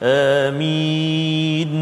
Amin. 0.00 1.72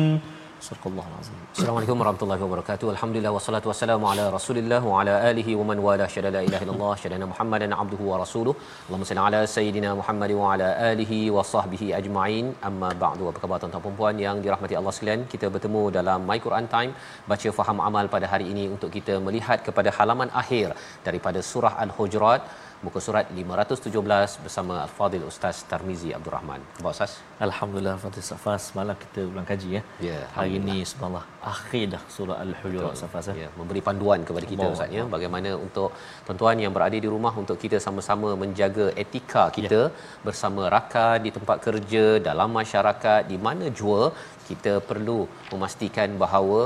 Surah 0.66 1.08
azim 1.20 1.34
Assalamualaikum 1.54 1.96
warahmatullahi 2.00 2.40
wabarakatuh. 2.44 2.86
Alhamdulillah 2.92 3.32
wassalatu 3.36 3.68
wassalamu 3.70 4.08
ala 4.10 4.24
Rasulillah 4.36 4.80
wa 4.90 5.00
ala 5.00 5.14
alihi 5.30 5.52
wa 5.58 5.64
man 5.70 5.78
wala 5.86 6.06
syada 6.14 6.30
la 6.36 6.40
ilaha 6.46 6.64
illallah 6.64 6.92
syada 7.02 7.26
Muhammadan 7.32 7.70
abduhu 7.82 8.08
wa 8.10 8.16
rasuluh. 8.22 8.54
Allahumma 8.86 9.08
salli 9.10 9.22
ala 9.26 9.40
sayidina 9.56 9.90
Muhammad 10.00 10.32
wa 10.40 10.46
ala 10.54 10.68
alihi 10.90 11.18
wa 11.36 11.44
sahbihi 11.52 11.88
ajma'in. 12.00 12.46
Amma 12.68 12.90
ba'du. 13.04 13.28
Apa 13.30 13.38
khabar 13.44 13.58
tuan-tuan 13.60 13.84
puan-puan 13.86 14.16
yang 14.26 14.40
dirahmati 14.44 14.76
Allah 14.80 14.94
sekalian? 14.98 15.22
Kita 15.34 15.52
bertemu 15.56 15.82
dalam 15.98 16.24
My 16.30 16.38
Quran 16.46 16.68
Time 16.76 16.92
baca 17.32 17.50
faham 17.58 17.80
amal 17.88 18.08
pada 18.14 18.28
hari 18.32 18.48
ini 18.54 18.64
untuk 18.76 18.92
kita 18.96 19.16
melihat 19.26 19.60
kepada 19.68 19.92
halaman 19.98 20.30
akhir 20.42 20.68
daripada 21.08 21.42
surah 21.52 21.74
Al-Hujurat 21.84 22.42
muka 22.84 22.98
surat 23.06 23.26
517 23.38 24.42
bersama 24.44 24.74
Al-Fadil 24.84 25.24
Ustaz 25.30 25.56
Tarmizi 25.70 26.10
Abdul 26.16 26.34
Rahman. 26.36 26.60
Khabar 26.76 26.92
Ustaz? 26.96 27.12
Alhamdulillah 27.46 27.94
Fadil 28.02 28.26
Safas 28.30 28.60
semalam 28.70 28.96
kita 29.04 29.20
ulang 29.32 29.46
kaji 29.50 29.68
ya. 29.76 29.82
Ya, 30.08 30.18
Hari 30.36 30.52
ini 30.60 30.76
subhanallah 30.90 31.24
akhir 31.52 31.84
dah 31.94 32.02
surah 32.16 32.36
Al-Hujurat 32.44 32.96
Safas 33.02 33.28
ya. 33.30 33.36
ya. 33.42 33.48
memberi 33.58 33.82
panduan 33.88 34.20
kepada 34.28 34.46
kita. 34.52 34.66
Ustaz 34.76 34.96
ya 34.96 35.04
bagaimana 35.14 35.52
untuk 35.66 35.90
tuan-tuan 36.26 36.64
yang 36.64 36.74
berada 36.76 36.98
di 37.04 37.10
rumah 37.14 37.32
untuk 37.42 37.58
kita 37.64 37.80
sama-sama 37.86 38.30
menjaga 38.42 38.88
etika 39.04 39.44
kita 39.58 39.80
ya. 39.84 39.92
bersama 40.26 40.64
rakan 40.76 41.16
di 41.26 41.32
tempat 41.38 41.58
kerja 41.68 42.04
dalam 42.28 42.50
masyarakat 42.60 43.22
di 43.32 43.38
mana 43.48 43.66
jua 43.80 44.02
kita 44.50 44.74
perlu 44.90 45.20
memastikan 45.52 46.10
bahawa 46.24 46.60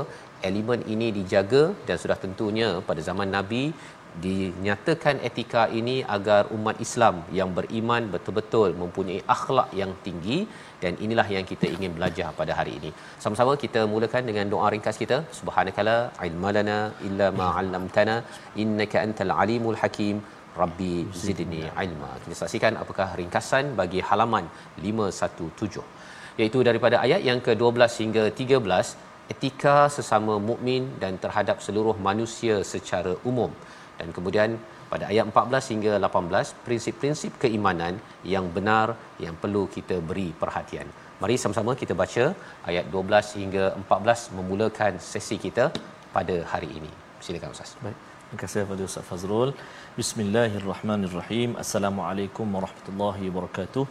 elemen 0.49 0.81
ini 0.93 1.07
dijaga 1.17 1.63
dan 1.87 1.97
sudah 2.03 2.17
tentunya 2.23 2.69
pada 2.89 3.01
zaman 3.09 3.29
Nabi 3.37 3.63
dinyatakan 4.25 5.15
etika 5.27 5.61
ini 5.79 5.95
agar 6.15 6.41
umat 6.55 6.77
Islam 6.85 7.15
yang 7.37 7.49
beriman 7.57 8.03
betul-betul 8.13 8.69
mempunyai 8.81 9.19
akhlak 9.35 9.69
yang 9.81 9.91
tinggi 10.05 10.39
dan 10.83 10.93
inilah 11.05 11.27
yang 11.35 11.45
kita 11.51 11.67
ingin 11.75 11.93
belajar 11.97 12.27
pada 12.39 12.53
hari 12.59 12.73
ini. 12.79 12.91
Sama-sama 13.23 13.53
kita 13.63 13.81
mulakan 13.93 14.25
dengan 14.29 14.51
doa 14.53 14.67
ringkas 14.73 14.99
kita. 15.03 15.17
Subhanakala 15.39 15.97
ilmalana 16.27 16.79
illa 17.07 17.29
ma 17.39 17.47
'allamtana 17.55 18.17
innaka 18.63 18.99
antal 19.05 19.33
alimul 19.43 19.79
hakim. 19.83 20.17
Rabbi 20.61 20.93
zidni 21.23 21.61
ilma. 21.83 22.09
Kita 22.23 22.35
saksikan 22.41 22.75
apakah 22.83 23.07
ringkasan 23.19 23.65
bagi 23.79 23.99
halaman 24.07 24.45
517 24.87 25.85
iaitu 26.39 26.59
daripada 26.67 26.95
ayat 27.05 27.21
yang 27.29 27.39
ke-12 27.45 27.93
hingga 28.03 28.23
13 28.41 29.31
etika 29.33 29.77
sesama 29.95 30.33
mukmin 30.49 30.83
dan 31.01 31.13
terhadap 31.23 31.57
seluruh 31.65 31.95
manusia 32.07 32.55
secara 32.73 33.13
umum 33.31 33.51
dan 34.01 34.09
kemudian 34.17 34.51
pada 34.91 35.05
ayat 35.11 35.25
14 35.31 35.71
hingga 35.73 35.93
18 36.05 36.53
prinsip-prinsip 36.65 37.31
keimanan 37.43 37.95
yang 38.33 38.47
benar 38.57 38.87
yang 39.25 39.35
perlu 39.43 39.63
kita 39.75 39.97
beri 40.11 40.29
perhatian. 40.43 40.87
Mari 41.23 41.35
sama-sama 41.41 41.71
kita 41.81 41.93
baca 42.03 42.25
ayat 42.69 42.85
12 42.93 43.41
hingga 43.41 43.65
14 43.81 44.37
memulakan 44.37 44.93
sesi 45.11 45.37
kita 45.45 45.65
pada 46.15 46.37
hari 46.53 46.69
ini. 46.79 46.91
Silakan 47.25 47.53
Ustaz. 47.55 47.73
Baik. 47.83 47.97
Terima 48.23 48.39
kasih 48.43 48.59
kepada 48.65 48.83
Ustaz 48.89 49.05
Fazrul. 49.09 49.49
Bismillahirrahmanirrahim. 49.99 51.49
Assalamualaikum 51.63 52.47
warahmatullahi 52.57 53.23
wabarakatuh. 53.29 53.83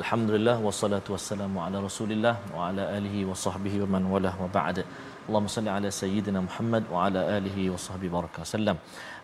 Alhamdulillah 0.00 0.56
wassalatu 0.66 1.12
wassalamu 1.14 1.60
ala 1.64 1.78
Rasulillah 1.86 2.34
wa 2.56 2.68
ala 2.68 2.84
alihi 2.98 3.26
wa 3.30 3.36
sahbihi 3.44 3.80
wa 3.84 3.88
man 3.94 4.04
walah 4.12 4.34
wa 4.42 4.48
ba'd. 4.54 4.78
Allahumma 5.28 5.50
salli 5.54 5.70
ala 5.70 5.88
sayyidina 5.98 6.40
Muhammad 6.46 6.84
wa 6.92 7.00
ala 7.06 7.20
alihi 7.36 7.64
wa 7.72 7.78
sahbihi 7.84 8.10
baraka 8.14 8.46
sallam. 8.52 8.76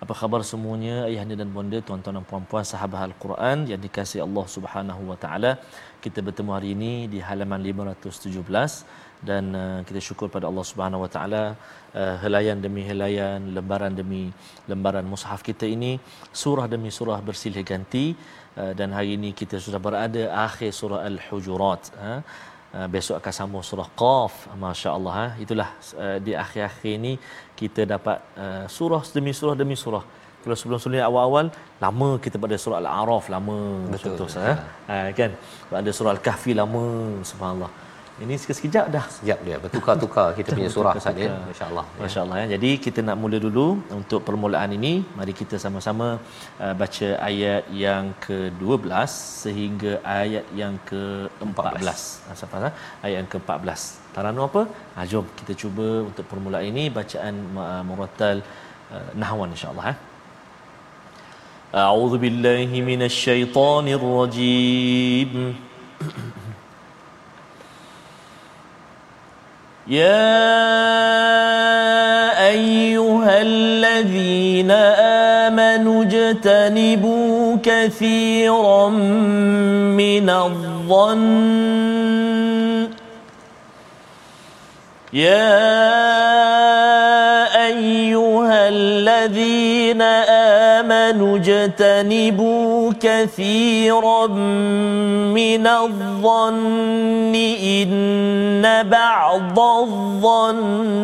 Apa 0.05 0.15
khabar 0.21 0.41
semuanya 0.51 0.97
ayahanda 1.09 1.37
dan 1.41 1.51
bonda, 1.57 1.79
tuan-tuan 1.89 2.15
dan 2.19 2.27
puan-puan 2.31 2.65
sahabat 2.73 3.01
Al-Quran 3.09 3.67
yang 3.71 3.81
dikasihi 3.87 4.23
Allah 4.27 4.47
Subhanahu 4.57 5.03
wa 5.11 5.17
taala. 5.25 5.51
Kita 6.05 6.23
bertemu 6.27 6.51
hari 6.57 6.69
ini 6.77 6.93
di 7.13 7.19
halaman 7.29 7.61
517 7.67 9.27
dan 9.29 9.45
uh, 9.63 9.81
kita 9.89 10.01
syukur 10.09 10.31
pada 10.35 10.47
Allah 10.51 10.65
Subhanahu 10.71 11.03
wa 11.05 11.11
taala 11.15 11.43
uh, 12.01 12.15
helaian 12.23 12.59
demi 12.67 12.87
helaian, 12.91 13.43
lembaran 13.57 13.91
demi 14.01 14.23
lembaran 14.71 15.03
mushaf 15.03 15.43
kita 15.43 15.67
ini 15.77 15.93
surah 16.43 16.67
demi 16.75 16.95
surah 16.99 17.19
bersilih 17.29 17.67
ganti 17.73 18.15
uh, 18.61 18.73
dan 18.79 18.95
hari 18.99 19.19
ini 19.19 19.35
kita 19.41 19.59
sudah 19.59 19.83
berada 19.83 20.23
akhir 20.47 20.71
surah 20.81 21.03
Al-Hujurat. 21.11 21.83
Uh, 21.99 22.21
Uh, 22.69 22.85
besok 22.95 23.17
akan 23.17 23.33
sambung 23.33 23.65
surah 23.65 23.89
Qaf. 24.01 24.35
masya-Allah 24.63 25.13
ha? 25.21 25.27
Itulah 25.45 25.69
uh, 26.05 26.19
di 26.21 26.33
akhir-akhir 26.45 26.91
ini 27.01 27.13
kita 27.61 27.89
dapat 27.95 28.19
uh, 28.45 28.65
surah 28.77 29.03
demi 29.17 29.33
surah 29.33 29.57
demi 29.57 29.77
surah. 29.85 30.05
Kalau 30.45 30.57
sebelum-sebelum 30.61 31.01
awal-awal 31.09 31.47
lama 31.85 32.11
kita 32.25 32.37
pada 32.45 32.57
surah 32.65 32.79
al-A'raf 32.83 33.25
lama 33.35 33.59
Betul. 33.89 34.05
contoh 34.05 34.29
ha? 34.45 34.53
ha 34.91 34.97
kan? 35.19 35.31
Ada 35.81 35.91
surah 35.97 36.13
al-Kahfi 36.17 36.53
lama 36.61 36.85
subhanallah 37.31 37.88
ini 38.24 38.36
sekejap 38.38 38.86
dah 38.96 39.06
Sekejap 39.14 39.40
dia 39.46 39.58
bertukar-tukar 39.64 40.28
kita 40.38 40.50
punya 40.58 40.70
surah 40.76 40.94
Ustaz 41.00 41.18
ya. 41.18 41.30
Bertukar. 41.30 41.50
Masya-Allah. 41.50 41.86
ya. 41.90 42.02
Masya-Allah 42.04 42.38
ya. 42.42 42.46
Jadi 42.54 42.70
kita 42.86 43.00
nak 43.08 43.18
mula 43.22 43.38
dulu 43.46 43.66
untuk 44.00 44.22
permulaan 44.28 44.70
ini. 44.78 44.94
Mari 45.18 45.34
kita 45.42 45.56
sama-sama 45.64 46.08
uh, 46.64 46.74
baca 46.82 47.10
ayat 47.30 47.64
yang 47.86 48.14
ke-12 48.26 49.10
sehingga 49.44 49.94
ayat 50.22 50.46
yang 50.62 50.78
ke-14. 50.90 52.00
Siapa 52.40 52.62
ha? 52.66 52.70
Ayat 53.02 53.16
yang 53.22 53.30
ke-14. 53.34 53.82
Taranu 54.16 54.42
apa? 54.50 54.62
Ha, 54.94 55.10
jom 55.12 55.26
kita 55.40 55.54
cuba 55.62 55.88
untuk 56.10 56.26
permulaan 56.32 56.70
ini 56.72 56.86
bacaan 57.00 57.36
uh, 57.66 57.84
murattal 57.90 58.38
uh, 58.96 59.10
nahwan 59.24 59.52
insya-Allah 59.58 59.88
ha. 59.92 59.96
أعوذ 61.74 62.14
بالله 62.22 62.70
من 62.70 63.02
الشيطان 63.10 63.86
الرجيم 63.98 65.32
يا 69.89 70.49
أيها 72.49 73.41
الذين 73.41 74.71
آمنوا 75.51 76.03
اجتنبوا 76.05 77.57
كثيرا 77.63 78.89
من 79.97 80.31
الظن 80.31 81.69
يا 85.13 85.79
أيها 87.67 88.69
الذين 88.69 90.03
آمنوا 90.83 91.37
اجتنبوا 91.37 92.68
كثيرا 93.01 94.27
من 94.27 95.67
الظن 95.67 97.35
إن 97.63 98.83
بعض 98.91 99.59
الظن 99.61 100.99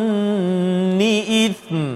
إثم. 1.45 1.95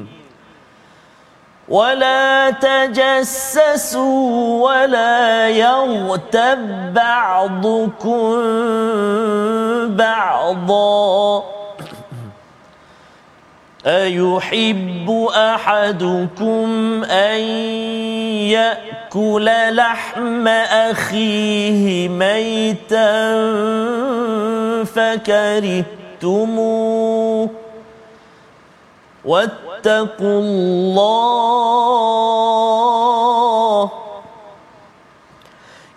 ولا 1.69 2.49
تجسسوا 2.49 4.21
ولا 4.69 5.49
يغتب 5.49 6.93
بعضكم 6.93 8.39
بعضا. 9.95 11.58
أيحب 13.89 15.27
أحدكم 15.35 16.67
أن 17.03 17.39
يأكل 18.53 19.49
لحم 19.75 20.47
أخيه 20.47 22.09
ميتا 22.09 23.35
فكرهتموه؟ 24.83 25.99
كرهتموه 26.21 27.49
واتقوا 29.25 30.39
الله. 30.41 31.09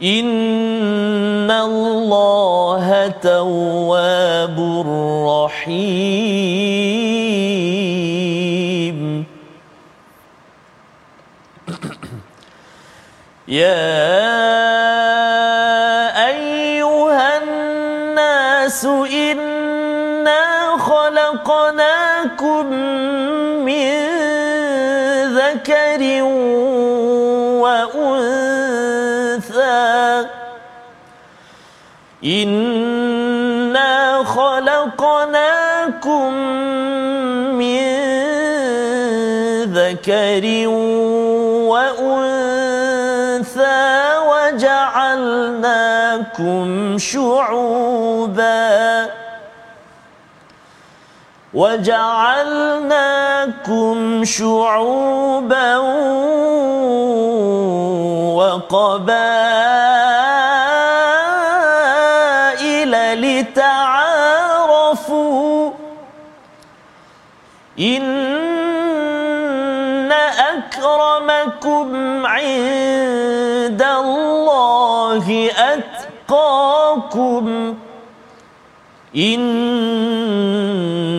إن 0.03 1.51
الله 1.51 3.09
تواب 3.23 4.59
رحيم. 5.29 6.12
يا 13.53 13.85
أيها 16.29 17.29
الناس 17.43 18.85
إنا 19.13 20.77
خلقناكم 20.81 22.67
من 23.69 23.93
ذكر 25.37 26.01
وأنثى. 27.61 28.73
إنا 32.25 34.25
خلقناكم 34.25 36.33
من 37.61 37.85
ذكر 39.75 40.45
وأنثى 40.69 40.92
وجعلناكم 46.33 46.99
شعوبا 46.99 48.63
وجعلناكم 51.55 53.05
شعوبا 54.25 55.77
وقبائل 61.73 62.93
لتعارفوا 63.21 64.53
إن 67.79 68.33
أكرمكم 70.53 72.22
أتقاكم 77.13 77.75
إن 79.17 79.53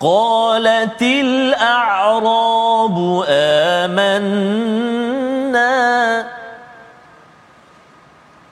قالت 0.00 1.02
الأعراب 1.02 1.64
آمنا 3.28 4.22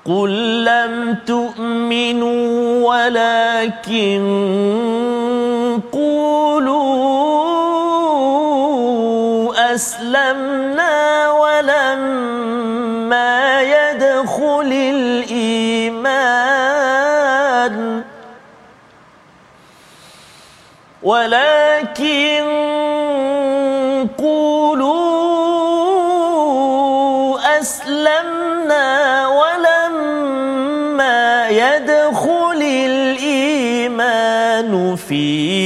قل 0.04 0.64
لم 0.64 1.16
تؤمنوا 1.26 2.69
ولكن 2.90 4.22
قولوا 5.92 7.31
أسلمنا 9.75 11.31
ولما 11.31 12.52
يدخل 13.62 14.72
الإيمان. 14.72 16.10
ولكن 21.02 22.59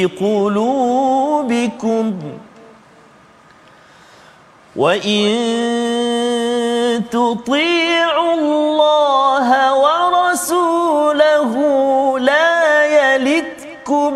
في 0.09 0.17
قلوبكم 0.21 2.15
وإن 4.77 5.25
تطيعوا 7.11 8.35
الله 8.35 9.49
ورسوله 9.85 11.53
لا 12.19 12.85
يلتكم 12.87 14.15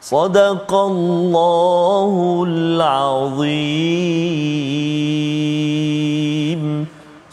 صدق 0.00 0.74
الله 0.74 2.44
العظيم. 2.48 3.72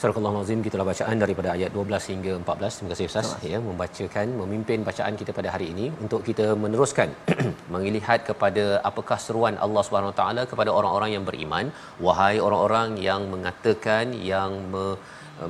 Surah 0.02 0.16
Al-Azim 0.28 0.60
kita 0.66 0.84
bacaan 0.90 1.18
daripada 1.22 1.50
ayat 1.54 1.72
12 1.78 2.12
hingga 2.12 2.34
14. 2.42 2.76
Terima 2.76 2.90
kasih 2.92 3.06
Ustaz. 3.10 3.30
Ya 3.50 3.58
membacakan 3.66 4.28
memimpin 4.42 4.86
bacaan 4.90 5.14
kita 5.22 5.32
pada 5.38 5.50
hari 5.54 5.66
ini 5.74 5.86
untuk 6.04 6.22
kita 6.28 6.46
meneruskan 6.64 7.10
melihat 7.74 8.20
kepada 8.30 8.64
apakah 8.90 9.18
seruan 9.26 9.58
Allah 9.66 9.84
Subhanahu 9.88 10.14
Taala 10.20 10.44
kepada 10.52 10.72
orang-orang 10.78 11.12
yang 11.16 11.26
beriman. 11.30 11.66
Wahai 12.06 12.36
orang-orang 12.46 12.96
yang 13.08 13.28
mengatakan 13.34 14.16
yang 14.32 14.54
me, 14.76 14.86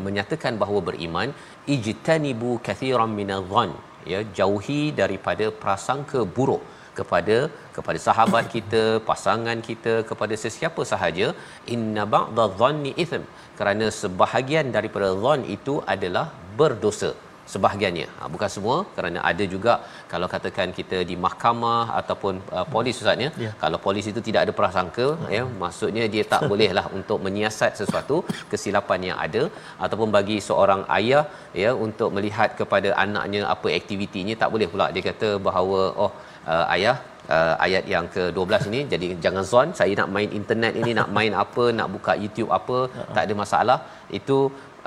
menyatakan 0.08 0.58
bahawa 0.64 0.82
beriman 0.90 1.30
ijtanibu 1.78 2.54
kathiran 2.70 3.14
minadh-dhann. 3.22 3.74
Ya 4.14 4.22
jauhi 4.40 4.82
daripada 5.02 5.48
prasangka 5.62 6.22
buruk 6.38 6.64
kepada 7.00 7.38
kepada 7.78 8.00
sahabat 8.08 8.46
kita, 8.56 8.84
pasangan 9.10 9.60
kita, 9.70 9.96
kepada 10.12 10.36
sesiapa 10.44 10.84
sahaja 10.92 11.30
inna 11.76 12.06
ba'dadh-dhanni 12.16 12.94
ithm 13.06 13.26
kerana 13.62 13.88
sebahagian 14.02 14.68
daripada 14.78 15.10
dhann 15.24 15.42
itu 15.58 15.76
adalah 15.96 16.28
berdosa 16.60 17.12
sebahagiannya. 17.54 18.08
Ha, 18.18 18.24
bukan 18.34 18.50
semua 18.56 18.78
kerana 18.96 19.20
ada 19.30 19.44
juga 19.54 19.74
kalau 20.12 20.28
katakan 20.34 20.70
kita 20.80 20.98
di 21.10 21.16
mahkamah 21.26 21.84
ataupun 22.00 22.34
uh, 22.58 22.66
polis 22.74 23.00
ustaznya 23.02 23.30
Ya. 23.46 23.52
kalau 23.64 23.78
polis 23.86 24.06
itu 24.12 24.22
tidak 24.28 24.42
ada 24.46 24.54
prasangka 24.60 25.08
ya 25.36 25.44
maksudnya 25.64 26.06
dia 26.14 26.24
tak 26.34 26.42
bolehlah 26.52 26.86
untuk 26.98 27.20
menyiasat 27.26 27.72
sesuatu 27.82 28.18
kesilapan 28.54 29.08
yang 29.10 29.18
ada. 29.26 29.44
Ataupun 29.86 30.10
bagi 30.18 30.38
seorang 30.50 30.84
ayah 31.00 31.24
ya 31.64 31.72
untuk 31.86 32.10
melihat 32.18 32.50
kepada 32.62 32.92
anaknya 33.06 33.42
apa 33.56 33.68
aktivitinya 33.82 34.36
tak 34.44 34.52
boleh 34.56 34.70
pula. 34.74 34.88
Dia 34.96 35.06
kata 35.12 35.30
bahawa 35.50 35.82
oh 36.06 36.12
uh, 36.54 36.66
ayah 36.76 36.98
uh, 37.36 37.56
ayat 37.66 37.86
yang 37.94 38.08
ke-12 38.16 38.64
ini. 38.72 38.82
Jadi 38.94 39.08
jangan 39.26 39.46
zon 39.52 39.70
saya 39.82 39.94
nak 40.02 40.10
main 40.16 40.32
internet 40.40 40.74
ini 40.82 40.92
nak 41.00 41.12
main 41.20 41.36
apa 41.46 41.66
nak 41.80 41.88
buka 41.96 42.16
YouTube 42.24 42.52
apa 42.60 42.80
tak 43.16 43.24
ada 43.28 43.36
masalah. 43.44 43.80
Itu 44.20 44.38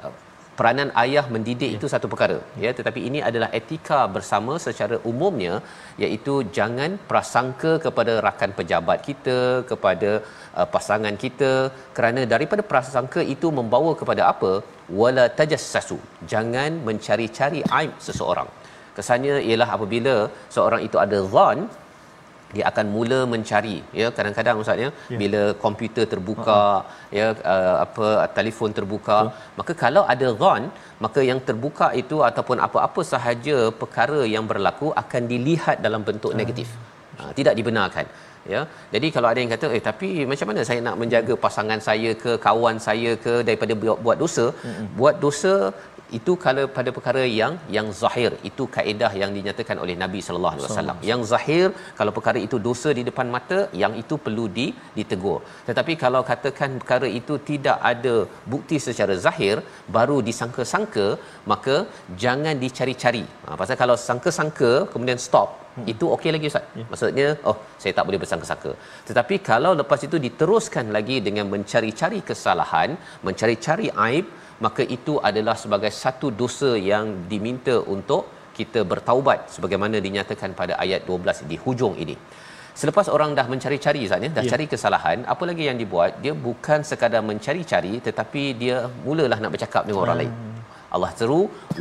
uh, 0.03 0.13
peranan 0.59 0.89
ayah 1.03 1.25
mendidik 1.35 1.71
itu 1.77 1.87
satu 1.93 2.07
perkara. 2.13 2.39
Ya 2.65 2.71
tetapi 2.79 3.01
ini 3.09 3.21
adalah 3.29 3.49
etika 3.59 4.01
bersama 4.17 4.55
secara 4.67 4.99
umumnya 5.11 5.55
iaitu 6.05 6.35
jangan 6.59 6.93
prasangka 7.11 7.73
kepada 7.87 8.15
rakan 8.27 8.53
pejabat 8.59 8.99
kita 9.09 9.39
kepada 9.71 10.11
uh, 10.59 10.69
pasangan 10.75 11.17
kita. 11.25 11.53
Kerana 11.99 12.23
daripada 12.35 12.65
prasangka 12.73 13.23
itu 13.37 13.51
membawa 13.61 13.93
kepada 14.03 14.25
apa? 14.33 14.53
Wala 15.01 15.27
tajassasu. 15.39 16.01
Jangan 16.33 16.73
mencari-cari 16.89 17.63
aib 17.81 17.95
seseorang 18.09 18.51
kesannya 18.97 19.37
ialah 19.49 19.69
apabila 19.77 20.17
seorang 20.57 20.83
itu 20.89 20.97
ada 21.05 21.21
zon 21.35 21.61
dia 22.55 22.65
akan 22.71 22.87
mula 22.95 23.19
mencari 23.33 23.77
ya 24.01 24.07
kadang-kadang 24.17 24.63
ustaz 24.63 24.83
ya. 24.85 24.89
Yeah. 24.89 25.19
bila 25.23 25.43
komputer 25.65 26.05
terbuka 26.13 26.61
uh-huh. 26.61 27.17
ya 27.19 27.27
uh, 27.53 27.77
apa 27.85 28.09
telefon 28.39 28.73
terbuka 28.79 29.19
uh 29.27 29.31
maka 29.59 29.73
kalau 29.83 30.03
ada 30.13 30.29
ghan 30.41 30.63
maka 31.05 31.21
yang 31.29 31.41
terbuka 31.49 31.87
itu 32.01 32.17
ataupun 32.29 32.59
apa-apa 32.67 33.01
sahaja 33.13 33.57
perkara 33.81 34.21
yang 34.35 34.45
berlaku 34.51 34.89
akan 35.03 35.23
dilihat 35.33 35.77
dalam 35.87 36.03
bentuk 36.09 36.33
uh 36.35 36.39
negatif. 36.41 36.69
Uh, 37.21 37.33
tidak 37.39 37.55
dibenarkan 37.59 38.07
ya. 38.53 38.61
Jadi 38.95 39.07
kalau 39.15 39.29
ada 39.31 39.39
yang 39.43 39.51
kata 39.55 39.67
eh 39.77 39.83
tapi 39.89 40.09
macam 40.31 40.47
mana 40.51 40.61
saya 40.69 40.81
nak 40.87 40.97
menjaga 41.03 41.35
pasangan 41.45 41.81
saya 41.89 42.11
ke 42.23 42.33
kawan 42.47 42.77
saya 42.87 43.11
ke 43.25 43.35
daripada 43.49 43.75
buat, 43.83 43.99
buat 44.07 44.17
dosa? 44.23 44.47
Uh 44.71 44.87
buat 45.01 45.17
dosa 45.25 45.55
itu 46.19 46.33
kalau 46.45 46.65
pada 46.77 46.91
perkara 46.97 47.23
yang 47.41 47.55
yang 47.77 47.89
zahir. 48.01 48.33
Itu 48.49 48.65
kaedah 48.77 49.11
yang 49.23 49.31
dinyatakan 49.39 49.77
oleh 49.85 49.95
Nabi 50.03 50.21
sallallahu 50.27 50.55
alaihi 50.57 50.67
wasallam. 50.69 50.99
Yang 51.11 51.23
zahir 51.33 51.67
kalau 51.99 52.13
perkara 52.19 52.39
itu 52.47 52.57
dosa 52.69 52.91
di 52.99 53.03
depan 53.09 53.29
mata 53.37 53.61
yang 53.83 53.95
itu 54.03 54.17
perlu 54.25 54.45
di 54.59 54.67
ditegur. 54.99 55.39
Tetapi 55.69 55.95
kalau 56.05 56.23
katakan 56.31 56.71
perkara 56.83 57.09
itu 57.21 57.37
tidak 57.51 57.79
ada 57.93 58.15
bukti 58.55 58.79
secara 58.89 59.17
zahir 59.27 59.57
baru 59.97 60.19
disangka-sangka 60.29 61.09
maka 61.53 61.77
jangan 62.25 62.55
dicari-cari. 62.65 63.25
Ha, 63.47 63.57
pasal 63.63 63.77
kalau 63.83 63.97
sangka-sangka 64.09 64.73
kemudian 64.93 65.21
stop 65.27 65.49
hmm. 65.77 65.87
itu 65.95 66.05
okey 66.17 66.31
lagi 66.37 66.47
ustaz. 66.53 66.65
Ya. 66.81 66.85
maksudnya 66.91 67.29
oh 67.49 67.57
saya 67.83 67.93
tak 67.99 68.07
boleh 68.09 68.21
bersangka-sangka. 68.23 68.73
Tetapi 69.09 69.35
kalau 69.51 69.73
lepas 69.81 70.01
itu 70.09 70.19
diteruskan 70.27 70.87
lagi 70.99 71.19
dengan 71.27 71.49
mencari-cari 71.55 72.21
kesalahan 72.31 72.91
mencari-cari 73.29 73.89
aib 74.09 74.27
maka 74.65 74.83
itu 74.97 75.15
adalah 75.29 75.57
sebagai 75.63 75.93
satu 76.03 76.29
dosa 76.43 76.71
yang 76.93 77.07
diminta 77.33 77.75
untuk 77.95 78.23
kita 78.59 78.81
bertaubat 78.93 79.39
sebagaimana 79.55 79.97
dinyatakan 80.07 80.51
pada 80.61 80.75
ayat 80.85 81.03
12 81.09 81.51
di 81.51 81.57
hujung 81.65 81.95
ini. 82.05 82.17
Selepas 82.81 83.07
orang 83.17 83.31
dah 83.39 83.47
mencari-cari 83.53 84.01
Ustaz 84.07 84.25
ya, 84.25 84.31
dah 84.37 84.45
yeah. 84.45 84.53
cari 84.53 84.65
kesalahan, 84.73 85.19
apa 85.33 85.45
lagi 85.51 85.65
yang 85.69 85.79
dibuat? 85.83 86.13
Dia 86.25 86.33
bukan 86.47 86.81
sekadar 86.91 87.23
mencari-cari 87.31 87.95
tetapi 88.07 88.43
dia 88.63 88.77
mulalah 89.07 89.39
nak 89.43 89.53
bercakap 89.55 89.83
dengan 89.89 90.03
orang 90.05 90.17
hmm. 90.17 90.25
lain. 90.25 90.35
Allah 90.95 91.11
seru 91.19 91.41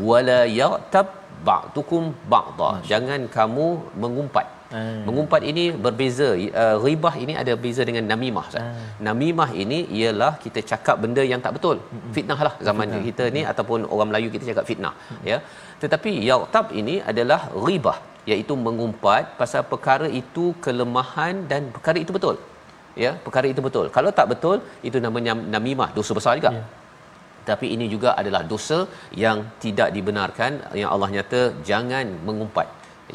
wala 0.10 0.40
yaqtab 0.62 1.08
ba'dukum 1.48 2.04
ba'dha. 2.34 2.72
Jangan 2.92 3.22
kamu 3.38 3.68
mengumpat 4.04 4.48
Hmm. 4.74 5.02
Mengumpat 5.08 5.42
ini 5.52 5.64
berbeza. 5.86 6.30
Uh, 6.62 6.76
ribah 6.86 7.16
ini 7.24 7.34
ada 7.42 7.54
beza 7.64 7.84
dengan 7.90 8.06
namimah. 8.12 8.48
Hmm. 8.56 8.84
Namimah 9.08 9.50
ini 9.64 9.80
ialah 10.00 10.34
kita 10.44 10.62
cakap 10.72 10.96
benda 11.04 11.24
yang 11.32 11.42
tak 11.46 11.54
betul. 11.58 11.78
Hmm. 11.82 12.12
Fitnah 12.16 12.40
lah 12.48 12.54
zaman 12.68 12.88
fitnah. 12.88 13.04
kita 13.08 13.26
ni 13.38 13.42
hmm. 13.44 13.52
ataupun 13.52 13.80
orang 13.94 14.10
Melayu 14.12 14.30
kita 14.36 14.46
cakap 14.52 14.66
fitnah. 14.72 14.94
Hmm. 15.10 15.22
Ya. 15.32 15.38
Tetapi 15.84 16.12
yaqtab 16.30 16.68
ini 16.82 16.96
adalah 17.12 17.42
ribah 17.68 17.98
iaitu 18.32 18.54
mengumpat 18.66 19.24
pasal 19.40 19.62
perkara 19.72 20.08
itu 20.22 20.46
kelemahan 20.66 21.36
dan 21.52 21.62
perkara 21.76 21.98
itu 22.06 22.14
betul. 22.18 22.36
Ya, 23.04 23.12
perkara 23.26 23.48
itu 23.54 23.62
betul. 23.68 23.86
Kalau 23.96 24.12
tak 24.20 24.28
betul, 24.34 24.58
itu 24.88 24.98
namanya 25.06 25.34
namimah, 25.54 25.90
dosa 25.98 26.12
besar 26.18 26.34
juga. 26.40 26.52
Yeah. 26.58 26.68
Tapi 27.50 27.68
ini 27.76 27.86
juga 27.94 28.10
adalah 28.22 28.42
dosa 28.52 28.80
yang 29.24 29.38
tidak 29.64 29.90
dibenarkan 29.96 30.52
yang 30.82 30.90
Allah 30.94 31.10
nyata 31.16 31.42
jangan 31.70 32.06
mengumpat 32.28 32.68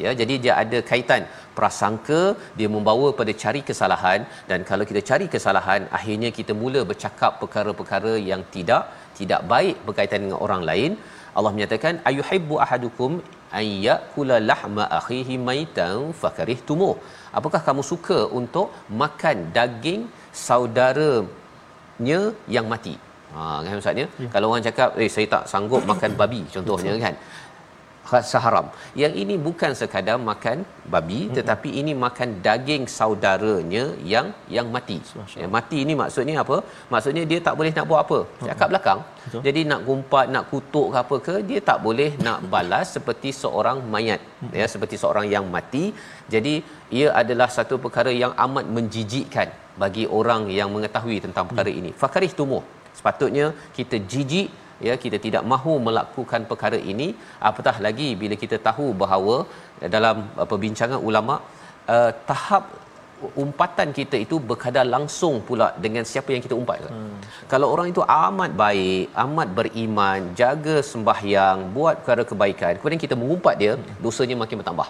ya 0.03 0.11
jadi 0.21 0.35
dia 0.43 0.53
ada 0.63 0.79
kaitan 0.89 1.23
prasangka 1.57 2.21
dia 2.59 2.69
membawa 2.75 3.07
pada 3.19 3.33
cari 3.43 3.61
kesalahan 3.69 4.21
dan 4.49 4.59
kalau 4.69 4.85
kita 4.89 5.01
cari 5.09 5.27
kesalahan 5.35 5.83
akhirnya 5.99 6.31
kita 6.39 6.55
mula 6.63 6.81
bercakap 6.91 7.31
perkara-perkara 7.41 8.13
yang 8.31 8.43
tidak 8.55 8.83
tidak 9.19 9.41
baik 9.53 9.77
berkaitan 9.87 10.21
dengan 10.25 10.39
orang 10.45 10.63
lain. 10.69 10.91
Allah 11.37 11.51
menyatakan 11.55 11.93
ayuhibbu 12.09 12.55
ahadukum 12.65 13.11
ayyakula 13.61 14.37
lahma 14.49 14.83
akhihi 14.99 15.35
maitan 15.47 15.97
fakarihtumuh 16.21 16.93
apakah 17.39 17.61
kamu 17.67 17.83
suka 17.91 18.19
untuk 18.39 18.67
makan 19.01 19.37
daging 19.57 20.01
saudaranya 20.45 22.21
yang 22.55 22.67
mati? 22.73 22.95
Ha 23.35 23.43
kan 23.65 23.79
ustaz 23.81 24.01
ya? 24.01 24.07
kalau 24.33 24.47
orang 24.51 24.65
cakap 24.67 24.89
eh 25.03 25.09
saya 25.15 25.27
tak 25.33 25.43
sanggup 25.51 25.83
makan 25.91 26.11
babi 26.21 26.41
contohnya 26.55 26.93
kan 27.05 27.15
haram. 28.45 28.65
Yang 29.01 29.13
ini 29.21 29.35
bukan 29.47 29.71
sekadar 29.79 30.17
makan 30.29 30.57
babi 30.93 31.19
mm-hmm. 31.19 31.35
tetapi 31.37 31.69
ini 31.81 31.93
makan 32.05 32.29
daging 32.47 32.83
saudaranya 32.97 33.85
yang 34.13 34.27
yang 34.55 34.67
mati. 34.75 34.97
Yang 35.41 35.51
mati 35.57 35.77
ini 35.85 35.93
maksudnya 36.01 36.35
apa? 36.43 36.57
Maksudnya 36.93 37.23
dia 37.31 37.39
tak 37.47 37.55
boleh 37.59 37.71
nak 37.77 37.85
buat 37.91 38.01
apa? 38.05 38.19
Cakap 38.49 38.67
belakang. 38.73 39.01
Betul. 39.25 39.41
Jadi 39.47 39.61
nak 39.71 39.81
gumpat, 39.87 40.25
nak 40.35 40.45
kutuk 40.51 40.87
ke 40.93 40.97
apa 41.03 41.15
ke, 41.27 41.35
dia 41.49 41.59
tak 41.69 41.79
boleh 41.87 42.09
nak 42.27 42.39
balas 42.53 42.87
seperti 42.97 43.31
seorang 43.41 43.79
mayat. 43.95 44.21
Mm-hmm. 44.23 44.57
Ya, 44.59 44.65
seperti 44.73 44.95
seorang 45.03 45.27
yang 45.35 45.45
mati. 45.55 45.85
Jadi 46.33 46.55
ia 46.99 47.07
adalah 47.21 47.49
satu 47.57 47.75
perkara 47.85 48.11
yang 48.23 48.33
amat 48.45 48.65
menjijikkan 48.77 49.49
bagi 49.83 50.03
orang 50.19 50.43
yang 50.59 50.69
mengetahui 50.75 51.17
tentang 51.25 51.45
perkara 51.49 51.71
mm. 51.71 51.79
ini. 51.79 51.91
Fakarih 52.03 52.31
tumuh. 52.39 52.63
Sepatutnya 52.97 53.53
kita 53.77 53.97
jijik 54.11 54.47
ya 54.87 54.95
kita 55.03 55.17
tidak 55.25 55.43
mahu 55.53 55.73
melakukan 55.87 56.41
perkara 56.51 56.79
ini 56.93 57.07
apatah 57.49 57.75
lagi 57.85 58.09
bila 58.23 58.35
kita 58.43 58.57
tahu 58.67 58.87
bahawa 59.03 59.37
dalam 59.95 60.17
uh, 60.39 60.47
perbincangan 60.51 60.99
ulama 61.09 61.37
uh, 61.95 62.11
tahap 62.29 62.65
umpatan 63.43 63.89
kita 63.97 64.15
itu 64.23 64.35
berkadar 64.49 64.85
langsung 64.95 65.35
pula 65.47 65.67
dengan 65.85 66.03
siapa 66.09 66.29
yang 66.33 66.43
kita 66.45 66.55
umpat 66.61 66.79
hmm. 66.85 67.17
kalau 67.51 67.67
orang 67.73 67.87
itu 67.93 68.01
amat 68.17 68.51
baik 68.63 69.05
amat 69.23 69.49
beriman 69.57 70.19
jaga 70.41 70.75
sembahyang 70.91 71.57
buat 71.77 71.95
perkara 72.01 72.23
kebaikan 72.31 72.73
kemudian 72.79 73.01
kita 73.05 73.17
mengumpat 73.21 73.55
dia 73.63 73.73
hmm. 73.73 73.97
dosanya 74.05 74.37
makin 74.43 74.61
bertambah 74.61 74.87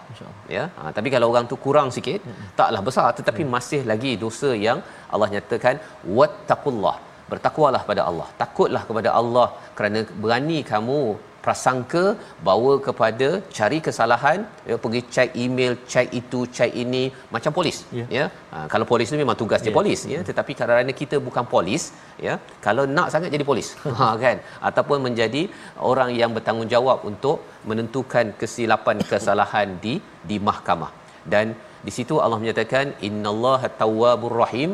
ya 0.57 0.65
ha, 0.77 0.91
tapi 0.97 1.07
kalau 1.15 1.29
orang 1.31 1.47
tu 1.51 1.57
kurang 1.65 1.89
sikit 1.97 2.19
hmm. 2.27 2.47
taklah 2.59 2.83
besar 2.89 3.07
tetapi 3.19 3.43
hmm. 3.45 3.53
masih 3.57 3.81
lagi 3.91 4.13
dosa 4.25 4.51
yang 4.67 4.81
Allah 5.13 5.29
nyatakan 5.35 5.77
wattaqullah 6.19 6.95
bertakwalah 7.31 7.81
pada 7.89 8.01
Allah. 8.09 8.27
Takutlah 8.41 8.83
kepada 8.89 9.09
Allah 9.21 9.47
kerana 9.77 10.01
berani 10.23 10.59
kamu 10.73 10.99
prasangka 11.47 12.03
bawa 12.47 12.71
kepada 12.85 13.27
cari 13.57 13.77
kesalahan 13.85 14.39
ya 14.69 14.75
pergi 14.83 15.01
check 15.13 15.29
email 15.43 15.73
check 15.91 16.07
itu 16.19 16.39
check 16.55 16.71
ini 16.83 17.03
macam 17.35 17.51
polis 17.57 17.77
yeah. 17.97 18.09
ya. 18.17 18.25
Ha, 18.53 18.65
kalau 18.73 18.85
polis 18.91 19.11
ni 19.13 19.19
memang 19.23 19.37
tugas 19.41 19.61
dia 19.63 19.71
yeah. 19.71 19.77
polis 19.79 20.01
ya. 20.13 20.19
Tetapi 20.29 20.51
kerana 20.61 20.93
kita 21.01 21.17
bukan 21.27 21.45
polis 21.53 21.85
ya 22.27 22.35
kalau 22.65 22.85
nak 22.97 23.07
sangat 23.15 23.31
jadi 23.35 23.47
polis. 23.51 23.69
Ha 23.99 24.07
kan? 24.25 24.37
Ataupun 24.69 24.97
menjadi 25.07 25.43
orang 25.91 26.11
yang 26.21 26.31
bertanggungjawab 26.37 26.99
untuk 27.11 27.37
menentukan 27.69 28.25
kesilapan 28.41 28.97
kesalahan 29.11 29.69
di 29.85 29.95
di 30.29 30.37
mahkamah. 30.49 30.91
Dan 31.33 31.55
di 31.87 31.91
situ 31.97 32.15
Allah 32.23 32.39
menyatakan 32.43 32.85
innallaha 33.07 33.67
tawwabur 33.81 34.35
rahim 34.43 34.71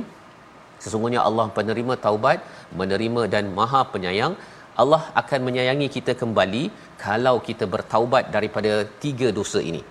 Sesungguhnya 0.83 1.21
Allah 1.27 1.45
penerima 1.57 1.93
taubat, 2.05 2.39
menerima 2.81 3.21
dan 3.33 3.45
maha 3.59 3.81
penyayang. 3.93 4.35
Allah 4.81 5.01
akan 5.21 5.39
menyayangi 5.47 5.87
kita 5.95 6.13
kembali 6.21 6.63
kalau 7.05 7.35
kita 7.47 7.65
bertaubat 7.73 8.33
daripada 8.35 8.73
tiga 9.03 9.27
dosa 9.39 9.59
ini. 9.71 9.81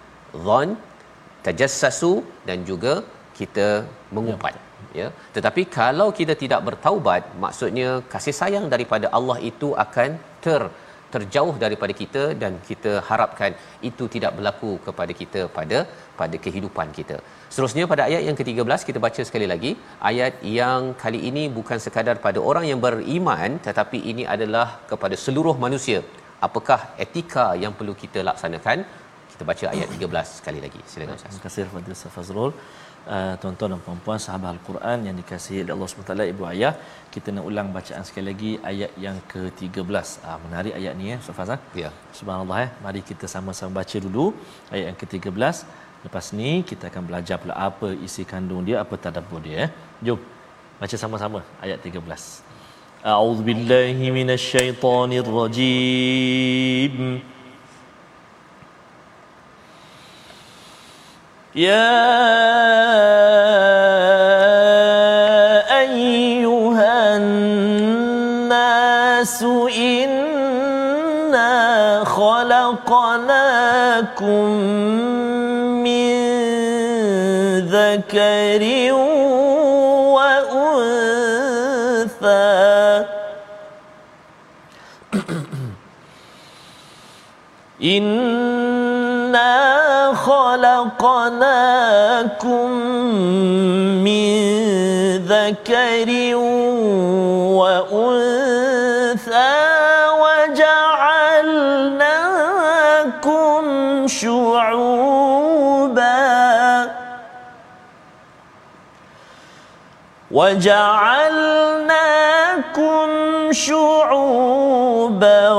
Dhan, 0.47 0.69
tajassasu 1.47 2.13
dan 2.49 2.59
juga 2.71 2.95
kita 3.39 3.69
mengumpat. 4.17 4.55
Ya. 5.01 5.09
Tetapi 5.37 5.63
kalau 5.79 6.09
kita 6.19 6.35
tidak 6.43 6.61
bertaubat, 6.69 7.23
maksudnya 7.45 7.89
kasih 8.13 8.35
sayang 8.41 8.67
daripada 8.75 9.07
Allah 9.19 9.39
itu 9.51 9.69
akan 9.85 10.11
ter 10.45 10.63
terjauh 11.15 11.55
daripada 11.65 11.93
kita 12.01 12.23
dan 12.43 12.53
kita 12.69 12.93
harapkan 13.09 13.53
itu 13.89 14.05
tidak 14.15 14.33
berlaku 14.39 14.71
kepada 14.87 15.13
kita 15.21 15.43
pada 15.57 15.79
pada 16.21 16.37
kehidupan 16.45 16.89
kita. 16.99 17.17
Seterusnya 17.53 17.85
pada 17.93 18.03
ayat 18.09 18.23
yang 18.29 18.37
ke-13 18.41 18.83
kita 18.89 18.99
baca 19.07 19.23
sekali 19.29 19.47
lagi 19.53 19.73
ayat 20.11 20.35
yang 20.59 20.83
kali 21.05 21.21
ini 21.31 21.45
bukan 21.59 21.81
sekadar 21.87 22.17
pada 22.27 22.41
orang 22.51 22.67
yang 22.71 22.81
beriman 22.87 23.61
tetapi 23.69 24.01
ini 24.13 24.27
adalah 24.35 24.67
kepada 24.93 25.19
seluruh 25.25 25.57
manusia. 25.67 26.01
Apakah 26.49 26.81
etika 27.05 27.47
yang 27.65 27.73
perlu 27.79 27.95
kita 28.05 28.21
laksanakan? 28.29 28.79
Kita 29.33 29.45
baca 29.51 29.65
ayat 29.75 29.89
13 29.97 30.39
sekali 30.39 30.61
lagi. 30.65 30.81
Silakan 30.93 31.17
Ustaz. 31.19 31.31
Terima 31.31 31.45
kasih 31.47 31.63
kepada 31.69 31.95
Ustaz 31.99 32.13
Fazrul. 32.17 32.51
Uh, 33.03 33.35
tuan-tuan 33.43 33.71
dan 33.75 33.81
puan-puan 33.85 34.19
sahabat 34.25 34.49
Al-Quran 34.55 34.99
yang 35.07 35.17
dikasihi 35.21 35.61
oleh 35.65 35.75
Allah 35.75 35.89
SWT 35.91 36.13
Ibu 36.33 36.43
Ayah 36.51 36.73
kita 37.15 37.29
nak 37.35 37.45
ulang 37.51 37.69
bacaan 37.77 38.05
sekali 38.09 38.27
lagi 38.31 38.51
ayat 38.71 38.91
yang 39.05 39.17
ke-13 39.33 40.07
uh, 40.29 40.39
menarik 40.45 40.75
ayat 40.79 40.93
ni 40.99 41.07
ya 41.11 41.17
Ustaz 41.23 41.37
Fazal 41.39 41.59
ya. 41.83 41.91
subhanallah 42.19 42.59
eh. 42.65 42.71
mari 42.85 43.01
kita 43.09 43.27
sama-sama 43.35 43.73
baca 43.81 43.97
dulu 44.05 44.25
ayat 44.71 44.85
yang 44.91 44.99
ke-13 45.03 45.57
lepas 46.05 46.27
ni 46.39 46.51
kita 46.71 46.85
akan 46.91 47.03
belajar 47.09 47.37
pula 47.43 47.55
apa 47.69 47.89
isi 48.07 48.23
kandung 48.33 48.63
dia 48.69 48.77
apa 48.85 48.95
tadabbur 49.07 49.41
dia 49.49 49.59
eh. 49.67 49.71
jom 50.07 50.21
baca 50.81 50.97
sama-sama 51.05 51.41
ayat 51.65 51.79
13 51.83 53.11
a'udzubillahi 53.11 54.07
minasyaitonirrajim 54.19 56.95
يا 61.55 61.93
أيها 65.81 67.17
الناس 67.17 68.63
إنا 69.77 71.51
خلقناكم 72.05 73.29
من 75.85 76.13
ذكر 77.69 78.93
وأنثى. 80.17 81.13
إنا 87.83 88.32
خلقناكم 91.23 92.71
من 94.03 94.35
ذكر 95.27 96.11
وأنثى 97.63 99.55
وجعلناكم 100.23 100.83
شعوبا 104.07 105.23
وجعلناكم 110.31 111.43
شعوبا 113.53 115.53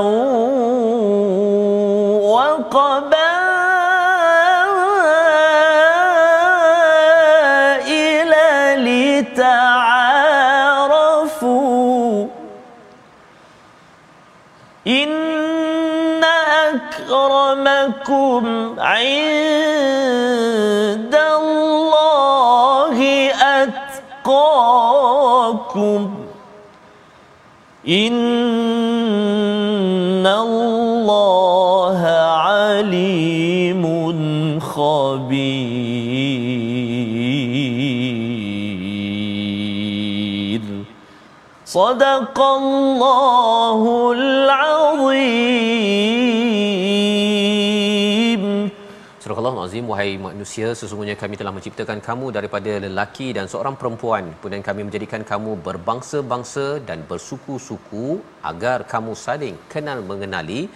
أكرمكم 18.04 18.74
عند 18.80 19.14
الله 21.14 22.98
أتقاكم. 24.22 24.50
إن 27.88 28.26
الله 30.26 32.00
عليم 32.48 33.84
خبير. 34.60 35.64
صدق 41.64 42.40
الله 42.40 44.12
العظيم. 44.12 45.34
Surah 49.24 49.40
Allah 49.40 49.64
Azim 49.64 49.86
wahai 49.90 50.20
manusia 50.24 50.66
sesungguhnya 50.78 51.14
kami 51.20 51.34
telah 51.40 51.52
menciptakan 51.56 51.98
kamu 52.06 52.26
daripada 52.36 52.72
lelaki 52.84 53.28
dan 53.36 53.46
seorang 53.52 53.72
perempuan. 53.80 54.24
Kemudian 54.36 54.60
kami 54.66 54.84
menjadikan 54.84 55.22
kamu 55.30 55.64
berbangsa-bangsa 55.66 56.84
dan 56.88 56.98
bersuku-suku 57.10 58.20
agar 58.50 58.84
kamu 58.92 59.16
saling 59.16 59.56
kenal 59.72 60.04
mengenali 60.10 60.68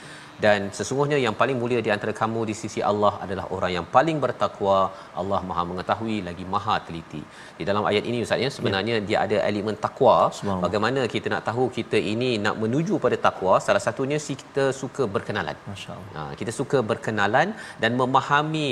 dan 0.44 0.70
sesungguhnya 0.78 1.18
yang 1.24 1.34
paling 1.40 1.56
mulia 1.62 1.80
di 1.86 1.90
antara 1.94 2.12
kamu 2.20 2.40
di 2.50 2.54
sisi 2.60 2.80
Allah 2.90 3.12
adalah 3.24 3.44
orang 3.56 3.72
yang 3.76 3.86
paling 3.96 4.18
bertakwa. 4.24 4.78
Allah 5.20 5.40
Maha 5.48 5.62
mengetahui 5.70 6.18
lagi 6.28 6.44
Maha 6.54 6.76
teliti. 6.86 7.22
Di 7.58 7.64
dalam 7.70 7.84
ayat 7.90 8.04
ini 8.10 8.18
ustaz 8.26 8.44
ya 8.44 8.50
sebenarnya 8.56 8.94
ya. 8.98 9.04
dia 9.08 9.18
ada 9.24 9.36
elemen 9.48 9.78
takwa. 9.86 10.16
Bagaimana 10.64 11.00
kita 11.14 11.26
nak 11.34 11.42
tahu 11.48 11.64
kita 11.78 11.98
ini 12.12 12.30
nak 12.44 12.56
menuju 12.62 12.96
pada 13.06 13.18
takwa? 13.26 13.54
Salah 13.66 13.82
satunya 13.86 14.20
si 14.26 14.34
kita 14.42 14.66
suka 14.82 15.04
berkenalan. 15.16 15.58
Masyaallah. 15.72 16.14
Ha, 16.18 16.30
kita 16.40 16.54
suka 16.60 16.80
berkenalan 16.92 17.50
dan 17.82 17.92
memahami 18.00 18.70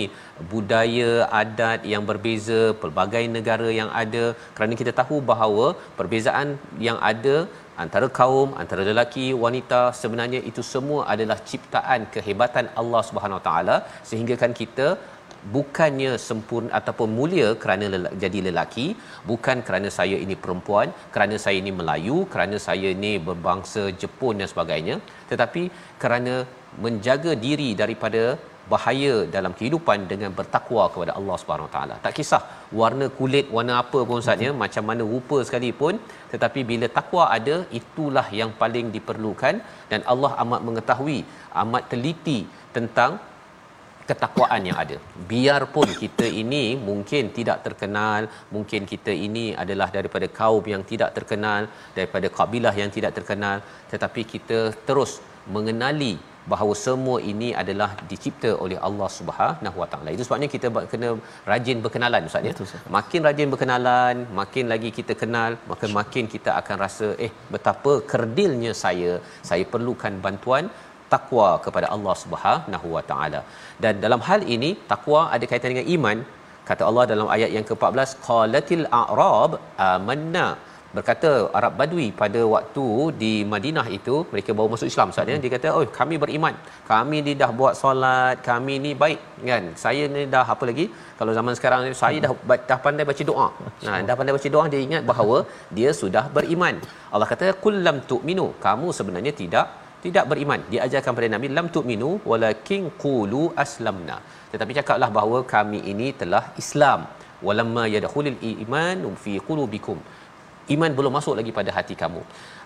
budaya 0.54 1.11
adat 1.42 1.82
yang 1.94 2.04
berbeza 2.11 2.61
pelbagai 2.82 3.25
negara 3.37 3.70
yang 3.80 3.90
ada. 4.04 4.25
Kerana 4.56 4.75
kita 4.82 4.94
tahu 5.02 5.18
bahawa 5.32 5.66
perbezaan 5.99 6.49
yang 6.88 7.00
ada 7.12 7.37
antara 7.85 8.06
kaum 8.18 8.50
antara 8.62 8.83
lelaki 8.90 9.26
wanita 9.45 9.80
sebenarnya 10.00 10.41
itu 10.50 10.62
semua 10.73 11.00
adalah 11.15 11.39
ciptaan 11.50 12.02
kehebatan 12.15 12.67
Allah 12.80 13.02
Subhanahu 13.08 13.43
taala 13.49 13.76
sehingga 14.10 14.36
kan 14.43 14.54
kita 14.62 14.89
bukannya 15.54 16.12
sempurna 16.26 16.71
ataupun 16.78 17.08
mulia 17.19 17.49
kerana 17.62 17.86
lelaki, 17.95 18.17
jadi 18.23 18.39
lelaki 18.49 18.86
bukan 19.30 19.58
kerana 19.67 19.89
saya 19.99 20.17
ini 20.25 20.34
perempuan 20.45 20.91
kerana 21.15 21.36
saya 21.45 21.56
ini 21.62 21.73
Melayu 21.80 22.19
kerana 22.32 22.58
saya 22.67 22.89
ini 22.97 23.12
berbangsa 23.28 23.84
Jepun 24.00 24.43
dan 24.43 24.50
sebagainya 24.52 24.97
tetapi 25.30 25.62
kerana 26.02 26.34
menjaga 26.84 27.32
diri 27.47 27.71
daripada 27.82 28.23
bahaya 28.72 29.14
dalam 29.34 29.52
kehidupan 29.58 29.98
dengan 30.12 30.30
bertakwa 30.38 30.84
kepada 30.92 31.12
Allah 31.18 31.36
Subhanahu 31.42 31.70
taala. 31.74 31.96
Tak 32.04 32.14
kisah 32.18 32.42
warna 32.80 33.06
kulit 33.18 33.46
warna 33.56 33.74
apa 33.82 34.00
pun 34.10 34.20
saja 34.28 34.48
macam 34.62 34.84
mana 34.90 35.02
rupa 35.14 35.38
sekalipun 35.48 35.94
tetapi 36.32 36.62
bila 36.70 36.88
takwa 36.98 37.24
ada 37.36 37.56
itulah 37.80 38.26
yang 38.40 38.52
paling 38.62 38.88
diperlukan 38.96 39.56
dan 39.92 40.02
Allah 40.12 40.32
amat 40.44 40.60
mengetahui 40.68 41.18
amat 41.62 41.84
teliti 41.92 42.38
tentang 42.76 43.12
ketakwaan 44.08 44.62
yang 44.68 44.78
ada. 44.84 44.96
Biarpun 45.30 45.88
kita 46.02 46.26
ini 46.42 46.64
mungkin 46.88 47.32
tidak 47.38 47.58
terkenal, 47.66 48.30
mungkin 48.54 48.82
kita 48.92 49.12
ini 49.26 49.46
adalah 49.62 49.88
daripada 49.96 50.26
kaum 50.40 50.64
yang 50.74 50.82
tidak 50.90 51.10
terkenal, 51.16 51.62
daripada 51.96 52.30
kabilah 52.38 52.74
yang 52.82 52.90
tidak 52.96 53.12
terkenal, 53.18 53.56
tetapi 53.92 54.22
kita 54.34 54.60
terus 54.88 55.14
mengenali 55.54 56.14
bahawa 56.52 56.75
semua 56.85 57.19
ini 57.32 57.49
adalah 57.63 57.89
dicipta 58.11 58.50
oleh 58.65 58.78
Allah 58.89 59.09
Subhanahu 59.19 59.76
Wa 59.82 59.89
Taala. 59.93 60.11
Itu 60.17 60.25
sebabnya 60.26 60.49
kita 60.54 60.69
kena 60.93 61.09
rajin 61.50 61.78
berkenalan 61.85 62.28
Ustaz 62.30 62.49
ya. 62.49 62.54
Makin 62.97 63.21
rajin 63.28 63.49
berkenalan, 63.54 64.17
makin 64.41 64.67
lagi 64.73 64.91
kita 64.99 65.17
kenal, 65.23 65.52
maka 65.71 65.89
makin 66.00 66.26
kita 66.35 66.52
akan 66.61 66.76
rasa 66.85 67.09
eh 67.26 67.32
betapa 67.54 67.95
kerdilnya 68.13 68.75
saya, 68.85 69.13
saya 69.50 69.67
perlukan 69.75 70.15
bantuan 70.26 70.67
takwa 71.15 71.49
kepada 71.65 71.89
Allah 71.97 72.15
Subhanahu 72.23 72.87
Wa 72.97 73.02
Taala. 73.11 73.43
Dan 73.82 73.95
dalam 74.04 74.23
hal 74.28 74.41
ini 74.56 74.71
takwa 74.93 75.21
ada 75.35 75.45
kaitan 75.50 75.73
dengan 75.75 75.89
iman. 75.99 76.19
Kata 76.69 76.82
Allah 76.89 77.04
dalam 77.11 77.28
ayat 77.35 77.50
yang 77.56 77.67
ke-14 77.69 78.13
qalatil 78.28 78.87
a'rab 79.00 79.52
amanna 79.91 80.47
berkata 80.94 81.30
Arab 81.58 81.72
Badui 81.78 82.06
pada 82.20 82.40
waktu 82.54 82.86
di 83.22 83.32
Madinah 83.52 83.86
itu 83.99 84.14
mereka 84.32 84.50
baru 84.58 84.68
masuk 84.75 84.88
Islam. 84.92 85.08
Saat 85.16 85.30
hmm. 85.32 85.42
dia 85.44 85.52
kata 85.56 85.68
oh 85.78 85.84
kami 85.99 86.16
beriman. 86.25 86.54
Kami 86.90 87.16
ni 87.26 87.32
dah 87.42 87.50
buat 87.60 87.75
solat. 87.82 88.36
Kami 88.49 88.75
ni 88.84 88.92
baik 89.02 89.20
kan? 89.50 89.64
Saya 89.84 90.04
ni 90.14 90.22
dah 90.34 90.44
apa 90.54 90.64
lagi? 90.70 90.86
Kalau 91.18 91.32
zaman 91.38 91.54
sekarang 91.58 91.80
ni 91.86 91.96
saya 92.02 92.18
dah 92.26 92.32
dah 92.70 92.78
pandai 92.86 93.06
baca 93.10 93.22
doa. 93.30 93.49
Nah 93.86 93.99
dah 94.10 94.16
pandai 94.20 94.34
baca 94.36 94.50
doa 94.56 94.64
dia 94.75 94.82
ingat 94.88 95.02
bahawa 95.10 95.38
dia 95.78 95.92
sudah 96.02 96.25
beriman. 96.36 96.76
Allah 97.14 97.28
kata 97.32 97.49
kullam 97.66 97.99
tu'minu. 98.12 98.46
Kamu 98.66 98.88
sebenarnya 99.00 99.34
tidak 99.42 99.68
tidak 100.06 100.25
beriman. 100.30 100.60
Diajarkan 100.72 101.12
pada 101.18 101.28
Nabi 101.34 101.46
lam 101.58 101.68
tu'minu 101.76 102.10
walakin 102.30 102.82
qulu 103.04 103.42
aslamna. 103.64 104.18
Tetapi 104.52 104.72
cakaplah 104.78 105.10
bahawa 105.18 105.38
kami 105.54 105.80
ini 105.92 106.08
telah 106.20 106.44
Islam. 106.64 107.00
Walamma 107.46 107.82
yadkhulul 107.94 108.38
iman 108.64 109.00
fi 109.22 109.32
qulubikum 109.49 109.99
iman 110.74 110.90
belum 110.98 111.12
masuk 111.18 111.34
lagi 111.38 111.52
pada 111.58 111.70
hati 111.76 111.94
kamu. 112.02 112.22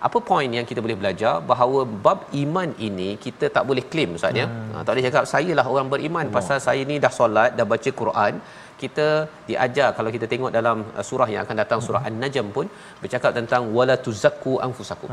Apa 0.07 0.19
poin 0.31 0.51
yang 0.59 0.67
kita 0.71 0.81
boleh 0.85 0.97
belajar 1.01 1.35
bahawa 1.51 1.81
bab 2.07 2.21
iman 2.43 2.71
ini 2.89 3.11
kita 3.27 3.47
tak 3.57 3.65
boleh 3.71 3.85
claim 3.93 4.17
ustaz 4.19 4.41
ya. 4.41 4.47
Hmm. 4.49 4.73
Ha, 4.73 4.83
tak 4.85 4.93
boleh 4.93 5.07
cakap 5.09 5.25
sayalah 5.33 5.67
orang 5.75 5.89
beriman 5.95 6.27
oh. 6.31 6.35
pasal 6.37 6.59
saya 6.67 6.83
ni 6.91 6.97
dah 7.05 7.13
solat, 7.21 7.51
dah 7.61 7.67
baca 7.73 7.93
Quran. 8.03 8.35
Kita 8.83 9.07
diajar 9.49 9.89
kalau 9.97 10.11
kita 10.17 10.27
tengok 10.33 10.53
dalam 10.59 10.77
uh, 10.99 11.05
surah 11.09 11.29
yang 11.33 11.43
akan 11.47 11.57
datang 11.63 11.81
surah 11.87 12.03
hmm. 12.05 12.11
An-Najm 12.11 12.47
pun 12.57 12.67
bercakap 13.03 13.33
tentang 13.39 13.65
wala 13.79 13.97
tuzakku 14.07 14.55
anfusakum. 14.67 15.11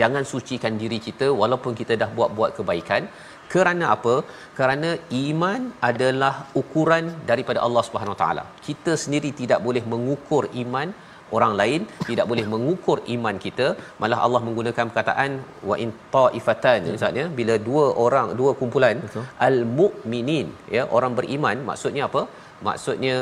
Jangan 0.00 0.22
sucikan 0.32 0.74
diri 0.82 0.98
kita 1.06 1.26
walaupun 1.40 1.72
kita 1.80 1.96
dah 2.02 2.10
buat-buat 2.18 2.50
kebaikan. 2.58 3.02
Kerana 3.52 3.84
apa? 3.94 4.14
Kerana 4.58 4.88
iman 5.18 5.60
adalah 5.88 6.34
ukuran 6.60 7.04
daripada 7.30 7.58
Allah 7.66 7.82
Subhanahu 7.88 8.14
Wa 8.14 8.20
Taala. 8.22 8.44
Kita 8.66 8.92
sendiri 9.02 9.30
tidak 9.40 9.60
boleh 9.66 9.82
mengukur 9.92 10.44
iman 10.62 10.88
orang 11.36 11.52
lain 11.60 11.80
tidak 12.08 12.26
boleh 12.30 12.44
mengukur 12.52 12.98
iman 13.14 13.36
kita. 13.44 13.66
Malah 14.02 14.20
Allah 14.26 14.42
menggunakan 14.46 14.84
perkataan 14.90 15.30
wa 15.70 15.76
in 15.84 15.92
taifatan 16.16 16.88
ustaz 16.96 17.20
ya 17.20 17.26
bila 17.40 17.56
dua 17.68 17.86
orang 18.04 18.30
dua 18.40 18.52
kumpulan 18.60 18.98
al 19.48 19.58
mukminin 19.80 20.48
ya 20.76 20.84
orang 20.98 21.14
beriman 21.20 21.58
maksudnya 21.70 22.04
apa? 22.10 22.24
Maksudnya 22.68 23.16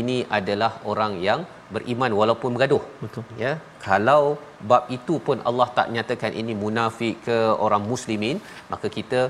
ini 0.00 0.18
adalah 0.38 0.72
orang 0.92 1.12
yang 1.28 1.40
beriman 1.74 2.12
walaupun 2.20 2.54
bergaduh. 2.54 2.82
Betul. 3.02 3.24
Ya 3.42 3.52
kalau 3.86 4.22
bab 4.70 4.84
itu 4.96 5.14
pun 5.26 5.38
Allah 5.48 5.68
tak 5.78 5.88
nyatakan 5.94 6.32
ini 6.40 6.54
munafik 6.62 7.16
ke 7.26 7.36
orang 7.66 7.84
muslimin 7.92 8.38
maka 8.72 8.86
kita 8.96 9.20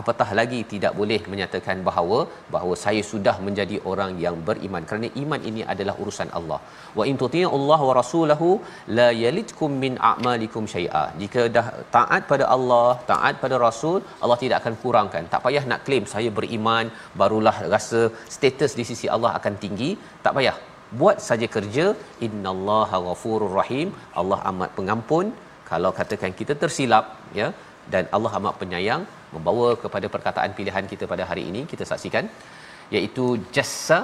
apatah 0.00 0.28
lagi 0.38 0.60
tidak 0.72 0.92
boleh 1.00 1.18
menyatakan 1.32 1.78
bahawa 1.88 2.18
bahawa 2.54 2.74
saya 2.84 3.02
sudah 3.10 3.36
menjadi 3.46 3.76
orang 3.90 4.12
yang 4.24 4.36
beriman. 4.48 4.82
Kerana 4.88 5.08
iman 5.22 5.40
ini 5.50 5.62
adalah 5.72 5.94
urusan 6.02 6.30
Allah. 6.38 6.60
Wa 6.98 7.04
in 7.10 7.16
Allah 7.58 7.80
wa 7.88 7.94
rasulahu 8.00 8.48
la 8.98 9.08
yalitkum 9.24 9.70
min 9.84 9.94
a'malikum 10.10 10.64
syai'a. 10.74 11.04
Jika 11.22 11.42
dah 11.56 11.66
taat 11.96 12.22
pada 12.32 12.46
Allah 12.56 12.88
taat 13.12 13.34
pada 13.44 13.58
rasul 13.66 13.98
Allah 14.22 14.38
tidak 14.44 14.58
akan 14.62 14.76
kurangkan. 14.84 15.24
Tak 15.34 15.42
payah 15.46 15.64
nak 15.72 15.82
claim 15.88 16.06
saya 16.14 16.30
beriman 16.38 16.86
barulah 17.22 17.56
rasa 17.74 18.02
status 18.36 18.74
di 18.80 18.86
sisi 18.92 19.08
Allah 19.16 19.32
akan 19.40 19.56
tinggi. 19.64 19.90
Tak 20.26 20.34
payah. 20.38 20.56
Buat 21.00 21.18
saja 21.28 21.46
kerja. 21.56 21.86
Innallaha 22.26 22.96
ghafurur 23.06 23.54
rahim. 23.60 23.88
Allah 24.22 24.40
amat 24.52 24.72
pengampun. 24.78 25.26
Kalau 25.70 25.90
katakan 25.98 26.32
kita 26.40 26.54
tersilap 26.62 27.04
ya 27.40 27.48
dan 27.92 28.04
Allah 28.16 28.32
amat 28.38 28.54
penyayang 28.62 29.02
membawa 29.36 29.68
kepada 29.84 30.06
perkataan 30.14 30.52
pilihan 30.58 30.86
kita 30.92 31.04
pada 31.12 31.24
hari 31.30 31.44
ini 31.50 31.62
kita 31.72 31.84
saksikan 31.90 32.26
iaitu 32.96 33.26
jassa 33.56 33.98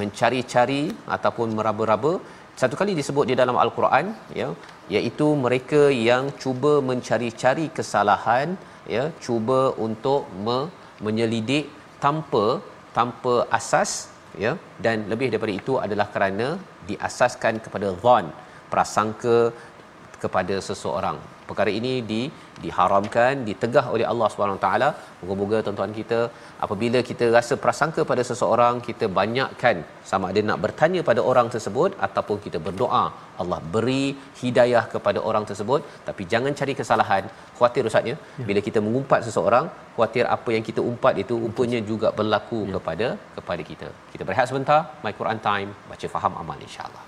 mencari-cari 0.00 0.82
ataupun 1.16 1.48
meraba-raba 1.58 2.12
satu 2.60 2.74
kali 2.80 2.92
disebut 3.00 3.24
di 3.30 3.34
dalam 3.40 3.56
al-Quran 3.64 4.06
ya 4.40 4.48
iaitu 4.96 5.26
mereka 5.44 5.82
yang 6.10 6.24
cuba 6.42 6.72
mencari-cari 6.90 7.66
kesalahan 7.78 8.48
ya 8.96 9.04
cuba 9.26 9.60
untuk 9.86 10.22
me- 10.46 10.70
menyelidik 11.06 11.66
tanpa 12.04 12.44
tanpa 12.98 13.34
asas 13.58 13.92
ya 14.44 14.52
dan 14.84 14.96
lebih 15.12 15.28
daripada 15.32 15.54
itu 15.60 15.74
adalah 15.86 16.06
kerana 16.14 16.48
diasaskan 16.90 17.54
kepada 17.64 17.88
zon 18.04 18.26
prasangka 18.72 19.36
kepada 20.22 20.56
seseorang. 20.68 21.16
Perkara 21.48 21.70
ini 21.80 21.94
di 22.10 22.22
diharamkan, 22.64 23.42
ditegah 23.48 23.84
oleh 23.94 24.06
Allah 24.12 24.28
Subhanahu 24.32 24.60
taala. 24.64 24.88
Moga-moga 25.20 25.58
tuan-tuan 25.66 25.92
kita 26.00 26.18
apabila 26.64 26.98
kita 27.10 27.26
rasa 27.36 27.54
prasangka 27.64 28.02
pada 28.10 28.22
seseorang, 28.30 28.74
kita 28.88 29.06
banyakkan 29.20 29.78
sama 30.10 30.28
ada 30.32 30.42
nak 30.48 30.58
bertanya 30.64 31.00
pada 31.10 31.20
orang 31.30 31.48
tersebut 31.54 31.92
ataupun 32.06 32.38
kita 32.46 32.60
berdoa, 32.66 33.04
Allah 33.42 33.60
beri 33.74 34.04
hidayah 34.42 34.84
kepada 34.94 35.20
orang 35.30 35.46
tersebut, 35.50 35.80
tapi 36.08 36.24
jangan 36.34 36.54
cari 36.60 36.74
kesalahan. 36.80 37.24
Khuatir 37.58 37.88
ustaznya 37.90 38.16
ya. 38.18 38.46
bila 38.50 38.62
kita 38.68 38.78
mengumpat 38.86 39.22
seseorang, 39.28 39.66
khuatir 39.96 40.26
apa 40.36 40.50
yang 40.56 40.64
kita 40.68 40.80
umpat 40.92 41.16
itu 41.24 41.34
rupanya 41.46 41.80
juga 41.90 42.10
berlaku 42.20 42.60
ya. 42.68 42.74
kepada 42.76 43.08
kepada 43.38 43.64
kita. 43.72 43.90
Kita 44.12 44.22
berehat 44.28 44.48
sebentar, 44.52 44.80
My 45.06 45.14
Quran 45.20 45.40
Time, 45.48 45.72
baca 45.90 46.08
faham 46.16 46.34
amal 46.44 46.60
insya-Allah. 46.68 47.04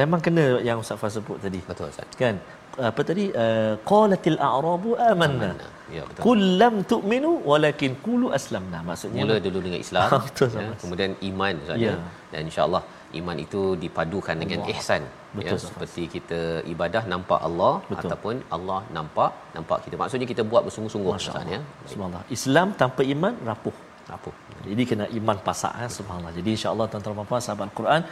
Memang 0.00 0.20
kena 0.26 0.44
yang 0.68 0.78
Ustaz 0.82 0.98
Fah 1.02 1.10
sebut 1.16 1.38
tadi. 1.44 1.60
Betul 1.70 1.86
Ustaz. 1.92 2.08
Kan? 2.22 2.36
Apa 2.90 3.00
tadi? 3.10 3.24
Uh, 3.44 3.74
qalatil 3.90 4.38
a'rabu 4.48 4.90
amanna. 5.10 5.50
Ya 5.96 6.02
betul. 6.08 6.22
Qul 6.26 6.40
lam 6.60 6.74
tu'minu 6.92 7.30
walakin 7.50 7.92
qulu 8.06 8.26
aslamna. 8.38 8.78
Maksudnya 8.88 9.22
mula 9.24 9.38
dulu 9.46 9.58
dengan 9.66 9.80
Islam. 9.86 10.08
betul 10.28 10.48
ya, 10.62 10.68
kemudian 10.82 11.12
iman 11.30 11.54
Ustaz 11.64 11.86
ya. 11.86 11.94
Dan 12.32 12.40
insya-Allah 12.50 12.82
iman 13.20 13.36
itu 13.46 13.62
dipadukan 13.84 14.36
dengan 14.42 14.60
Allah. 14.62 14.72
ihsan. 14.74 15.02
Betul, 15.38 15.58
ya, 15.58 15.62
seperti 15.70 16.02
kita 16.14 16.40
ibadah 16.72 17.02
nampak 17.12 17.40
Allah 17.48 17.74
betul. 17.90 18.08
ataupun 18.10 18.36
Allah 18.56 18.80
nampak 18.96 19.30
nampak 19.56 19.78
kita. 19.86 19.94
Maksudnya 20.02 20.28
kita 20.32 20.42
buat 20.52 20.62
bersungguh-sungguh 20.66 21.12
Ustaz 21.20 21.54
ya. 21.54 21.60
Subhanallah. 21.92 22.24
Islam 22.38 22.68
tanpa 22.82 23.04
iman 23.14 23.34
rapuh 23.50 23.76
apa 24.16 24.30
jadi 24.68 24.82
kena 24.90 25.04
iman 25.18 25.38
pasak 25.46 25.72
eh? 25.82 25.88
subhanallah. 25.96 26.32
Jadi 26.36 26.48
insyaallah 26.56 26.86
tuan-tuan 26.92 27.16
dan 27.16 27.28
puan 27.30 27.42
sahabat 27.44 27.64
Al-Quran 27.72 28.02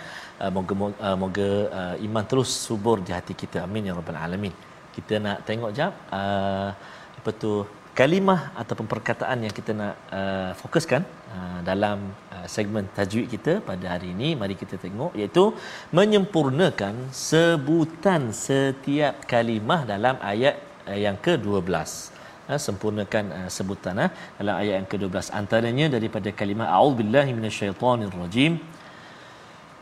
uh, 0.41 0.51
moga 0.57 0.75
uh, 1.07 1.17
moga 1.23 1.49
uh, 1.81 1.95
iman 2.07 2.25
terus 2.31 2.51
subur 2.67 2.97
di 3.07 3.13
hati 3.13 3.37
kita. 3.43 3.59
Amin 3.67 3.89
ya 3.89 3.93
rabbal 3.99 4.17
alamin. 4.17 4.55
Kita 4.97 5.21
nak 5.21 5.45
tengok 5.49 5.71
jap 5.77 5.93
uh, 6.09 6.71
apa 7.19 7.31
tu 7.43 7.53
kalimah 7.93 8.41
ataupun 8.61 8.87
perkataan 8.89 9.45
yang 9.45 9.55
kita 9.59 9.73
nak 9.77 9.95
uh, 10.19 10.51
fokuskan 10.61 11.03
uh, 11.37 11.61
dalam 11.69 12.17
uh, 12.33 12.47
segmen 12.49 12.89
tajwid 12.97 13.29
kita 13.35 13.53
pada 13.71 13.85
hari 13.95 14.17
ini. 14.17 14.33
Mari 14.33 14.57
kita 14.57 14.81
tengok 14.81 15.13
iaitu 15.21 15.53
menyempurnakan 15.93 17.13
sebutan 17.13 18.33
setiap 18.33 19.27
kalimah 19.29 19.85
dalam 19.85 20.17
ayat 20.33 20.57
uh, 20.89 20.97
yang 20.97 21.19
ke-12 21.21 22.17
ha, 22.49 22.57
sempurnakan 22.57 23.25
uh, 23.39 23.49
sebutan 23.57 23.95
ha, 24.01 24.07
dalam 24.41 24.55
ayat 24.61 24.75
yang 24.81 24.89
ke-12 24.89 25.29
antaranya 25.41 25.87
daripada 25.97 26.29
kalimah 26.33 26.69
a'udzubillahi 26.73 27.31
minasyaitonirrajim 27.37 28.53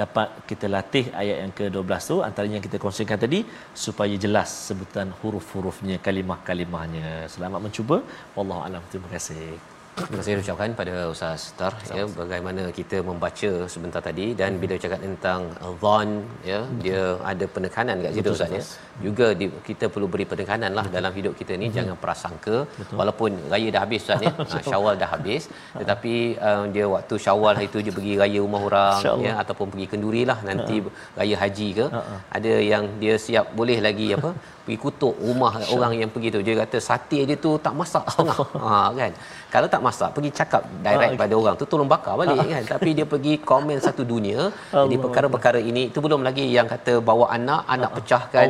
dapat 0.00 0.28
kita 0.50 0.66
latih 0.76 1.04
ayat 1.22 1.36
yang 1.44 1.52
ke-12 1.58 2.02
tu 2.10 2.18
antaranya 2.28 2.56
yang 2.58 2.66
kita 2.68 2.80
kongsikan 2.84 3.20
tadi 3.24 3.40
supaya 3.86 4.16
jelas 4.26 4.50
sebutan 4.68 5.08
huruf-hurufnya, 5.20 5.98
kalimah-kalimahnya. 6.08 7.08
Selamat 7.36 7.62
mencuba. 7.68 7.98
Wallahu 8.36 8.62
alam. 8.68 8.84
Terima 8.92 9.10
kasih. 9.16 9.75
Terima 9.96 10.16
kasih 10.20 10.40
ucapkan 10.44 10.70
pada 10.80 10.94
Ustaz 11.12 11.42
Tar 11.58 11.72
ya 11.98 12.02
bagaimana 12.18 12.62
kita 12.78 12.96
membaca 13.08 13.50
sebentar 13.74 14.00
tadi 14.08 14.26
dan 14.40 14.58
bila 14.62 14.74
cakap 14.82 15.00
tentang 15.04 15.40
dhan 15.82 16.10
ya 16.50 16.58
Betul. 16.64 16.82
dia 16.84 17.02
ada 17.30 17.44
penekanan 17.54 17.96
kat 18.04 18.12
situ 18.16 18.32
Ustaz 18.36 18.52
ya. 18.56 18.62
Juga 19.06 19.26
di, 19.40 19.46
kita 19.68 19.88
perlu 19.94 20.06
beri 20.14 20.26
penekanan 20.32 20.72
lah 20.78 20.84
dalam 20.96 21.12
hidup 21.18 21.32
kita 21.40 21.56
ni 21.62 21.68
hmm. 21.68 21.76
jangan 21.76 21.96
prasangka. 22.02 22.56
Betul. 22.80 22.96
walaupun 23.00 23.30
raya 23.52 23.68
dah 23.76 23.82
habis 23.84 24.02
Ustaz 24.04 24.26
ya. 24.26 24.32
ha, 24.52 24.60
Syawal 24.70 24.94
dah 25.02 25.10
habis. 25.14 25.44
Tetapi 25.80 26.14
um, 26.48 26.64
dia 26.76 26.86
waktu 26.96 27.14
Syawal 27.26 27.54
hari 27.60 27.70
tu 27.76 27.80
dia 27.86 27.94
pergi 27.98 28.14
raya 28.22 28.38
rumah 28.44 28.62
orang 28.68 29.00
ya 29.26 29.34
ataupun 29.44 29.66
pergi 29.72 29.88
kenduri 29.94 30.24
lah 30.32 30.38
nanti 30.50 30.76
uh 30.84 30.94
raya 31.20 31.36
haji 31.44 31.68
ke. 31.80 31.88
Uh 32.00 32.20
ada 32.36 32.52
yang 32.72 32.84
dia 33.02 33.14
siap 33.26 33.46
boleh 33.58 33.78
lagi 33.88 34.06
apa 34.18 34.30
pergi 34.66 34.78
kutuk 34.84 35.14
rumah 35.26 35.52
orang 35.74 35.92
yang 36.00 36.10
pergi 36.14 36.28
tu. 36.34 36.40
Dia 36.46 36.54
kata 36.62 36.78
sate 36.88 37.18
dia 37.28 37.36
tu 37.44 37.50
tak 37.66 37.74
masak. 37.80 38.04
Setengah 38.12 38.38
ha 38.66 38.90
kan? 39.00 39.12
Kalau 39.54 39.68
tak 39.74 39.82
masak 39.86 40.10
pergi 40.16 40.30
cakap 40.38 40.62
direct 40.86 41.14
uh, 41.14 41.20
pada 41.22 41.34
orang. 41.40 41.54
Tu 41.60 41.66
tolong 41.72 41.90
bakar 41.94 42.14
balik 42.20 42.40
uh, 42.42 42.48
kan? 42.54 42.64
Tapi 42.74 42.90
dia 42.98 43.06
pergi 43.12 43.34
komen 43.52 43.78
satu 43.86 44.02
dunia. 44.12 44.40
Jadi 44.84 44.96
perkara-perkara 45.04 45.62
ini 45.70 45.84
itu 45.90 46.00
belum 46.06 46.26
lagi 46.28 46.44
yang 46.58 46.68
kata 46.74 46.94
bawa 47.10 47.28
anak 47.38 47.62
anak 47.76 47.90
pecahkan 47.98 48.46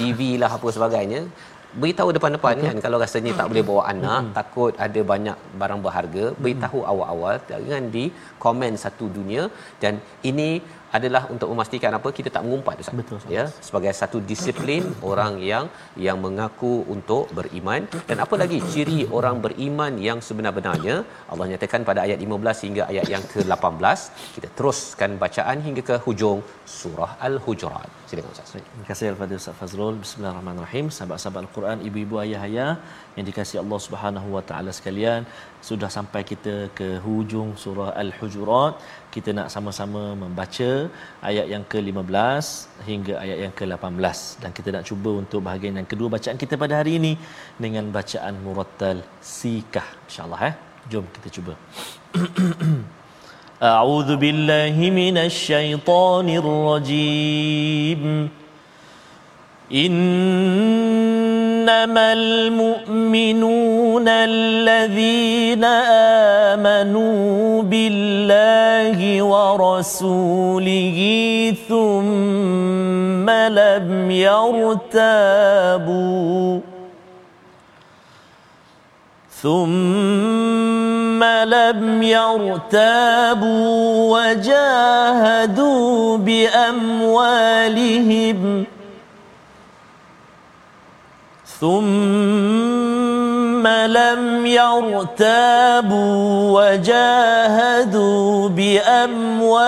TV 0.00 0.20
lah 0.42 0.50
apa 0.58 0.70
sebagainya. 0.78 1.22
Beritahu 1.82 2.10
depan-depan 2.16 2.54
okay. 2.56 2.66
kan? 2.66 2.76
Kalau 2.84 2.98
rasanya 3.02 3.32
tak 3.38 3.46
boleh 3.50 3.64
bawa 3.70 3.82
anak 3.92 4.20
hmm. 4.20 4.32
takut 4.38 4.72
ada 4.84 5.00
banyak 5.12 5.38
barang 5.60 5.80
berharga 5.86 6.24
beritahu 6.42 6.78
hmm. 6.80 6.90
awal-awal. 6.92 7.34
Jangan 7.50 7.84
di 7.96 8.04
komen 8.44 8.72
satu 8.84 9.06
dunia. 9.18 9.42
Dan 9.82 10.00
ini 10.30 10.48
adalah 10.98 11.22
untuk 11.34 11.48
memastikan 11.52 11.92
apa 11.98 12.08
kita 12.18 12.30
tak 12.34 12.42
mengumpat 12.46 12.82
Ustaz. 12.82 12.96
Betul. 13.00 13.18
Ya, 13.36 13.44
sebagai 13.66 13.92
satu 14.00 14.18
disiplin 14.30 14.82
orang 15.12 15.34
yang 15.50 15.66
yang 16.06 16.18
mengaku 16.26 16.74
untuk 16.94 17.32
beriman 17.38 17.82
dan 18.08 18.18
apa 18.24 18.34
lagi 18.42 18.58
ciri 18.72 19.00
orang 19.18 19.38
beriman 19.46 19.94
yang 20.08 20.20
sebenar-benarnya 20.28 20.96
Allah 21.32 21.46
nyatakan 21.52 21.82
pada 21.90 22.02
ayat 22.06 22.20
15 22.26 22.66
hingga 22.66 22.82
ayat 22.92 23.06
yang 23.14 23.24
ke-18 23.32 23.98
kita 24.36 24.48
teruskan 24.58 25.12
bacaan 25.24 25.58
hingga 25.66 25.82
ke 25.90 25.96
hujung 26.06 26.40
surah 26.78 27.10
Al-Hujurat. 27.28 27.90
Silakan 28.10 28.30
Ustaz. 28.34 28.54
Terima 28.54 28.86
kasih 28.90 29.06
kepada 29.14 29.34
Ustaz 29.40 29.56
Fazrul. 29.60 29.96
Bismillahirrahmanirrahim. 30.04 30.86
Sahabat-sahabat 30.96 31.40
Al-Quran, 31.46 31.78
ibu-ibu 31.88 32.16
ayah-ayah 32.24 32.70
yang 33.16 33.24
dikasihi 33.28 33.60
Allah 33.64 33.80
Subhanahu 33.86 34.28
wa 34.36 34.42
taala 34.48 34.70
sekalian, 34.78 35.20
sudah 35.68 35.90
sampai 35.96 36.22
kita 36.30 36.54
ke 36.78 36.88
hujung 37.06 37.50
surah 37.62 37.90
Al-Hujurat. 38.02 38.74
Kita 39.16 39.30
nak 39.36 39.48
sama-sama 39.54 40.02
membaca 40.22 40.70
ayat 41.28 41.46
yang 41.52 41.64
ke-15 41.72 42.46
hingga 42.88 43.14
ayat 43.24 43.38
yang 43.44 43.54
ke-18 43.58 44.18
dan 44.42 44.50
kita 44.56 44.68
nak 44.74 44.84
cuba 44.88 45.10
untuk 45.22 45.40
bahagian 45.46 45.74
yang 45.80 45.88
kedua 45.92 46.08
bacaan 46.16 46.38
kita 46.42 46.54
pada 46.62 46.74
hari 46.80 46.92
ini 47.00 47.12
dengan 47.64 47.84
bacaan 47.96 48.34
murattal 48.44 49.00
sikah 49.36 49.88
insyaallah 50.06 50.40
eh. 50.50 50.54
Jom 50.92 51.06
kita 51.16 51.28
cuba. 51.36 51.52
A'udzu 53.72 54.14
billahi 54.24 54.92
minasyaitonir 55.00 56.48
rajim. 56.68 58.02
إنما 61.68 62.12
المؤمنون 62.12 64.08
الذين 64.08 65.64
آمنوا 66.54 67.62
بالله 67.62 69.22
ورسوله 69.22 70.98
ثم 71.68 73.30
لم 73.30 74.10
يرتابوا 74.10 75.40
ثم 79.42 81.24
لم 81.24 82.02
يرتابوا 82.02 83.76
وجاهدوا 84.18 86.16
بأموالهم 86.16 87.56
ثم 91.60 91.76
لم 93.66 94.46
يرتابوا 94.46 96.26
وجاهدوا 96.60 98.48
بأموالهم 98.48 99.58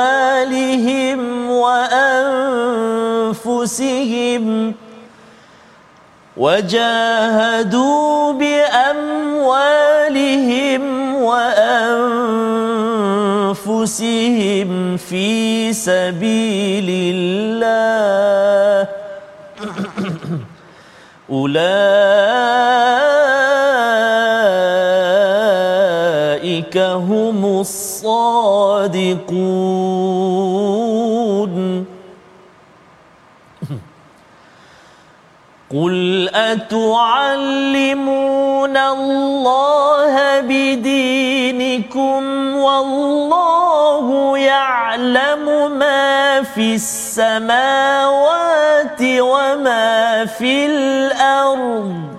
وأنفسهم 3.11 4.75
وجاهدوا 6.37 8.33
بأموالهم 8.33 9.63
وأنفسهم 11.15 12.09
في 14.97 15.73
سبيل 15.73 16.89
الله. 17.15 18.18
أولئك 21.31 21.59
هم 26.79 27.61
الصادقون. 27.61 29.19
قل 35.75 36.29
أتعلمون 36.35 38.77
الله 38.77 40.41
بدينكم 40.41 42.23
والله 42.57 44.39
يعلم 44.39 45.73
ما 45.79 46.43
في 46.43 46.75
السماوات 46.75 48.48
وما 49.03 50.27
في 50.27 50.67
الأرض 50.67 52.17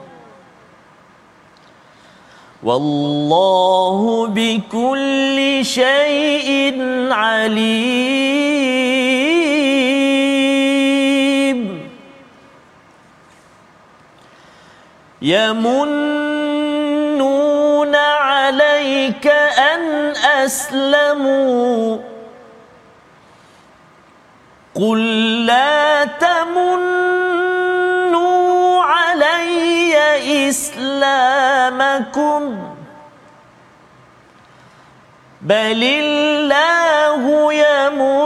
والله 2.63 4.27
بكل 4.27 5.59
شيء 5.65 6.77
عليم 7.11 8.39
يمنون 15.21 16.35
عليك 17.95 19.27
أن 19.57 19.81
أسلموا 20.45 21.97
قل 24.79 24.99
لا 25.45 26.05
تمنوا 26.05 26.83
علي 28.83 29.95
إسلامكم 30.49 32.41
بل 35.41 35.83
الله 35.83 37.53
يمن 37.53 38.18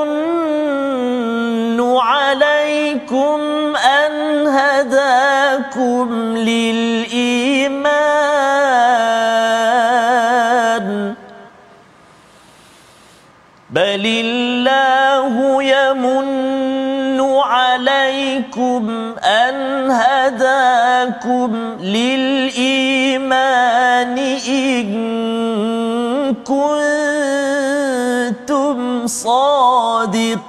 هداكم 21.44 21.78
للإيمان 21.84 23.38
إن 24.48 24.94
كنتم 28.34 29.08
صادقين 29.08 30.44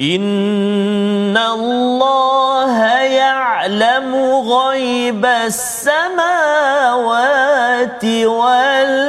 إن 0.00 1.36
الله 1.36 2.78
يعلم 3.02 4.14
غيب 4.48 5.24
السماوات 5.26 6.04
والأرض 8.24 9.06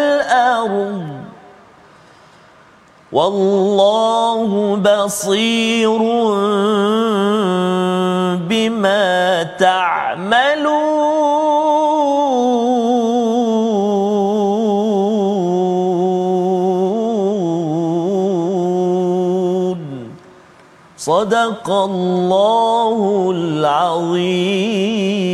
والله 3.17 4.77
بصير 4.77 6.01
بما 8.45 9.43
تعملون. 9.58 10.77
صدق 20.97 21.69
الله 21.69 22.99
العظيم. 23.36 25.27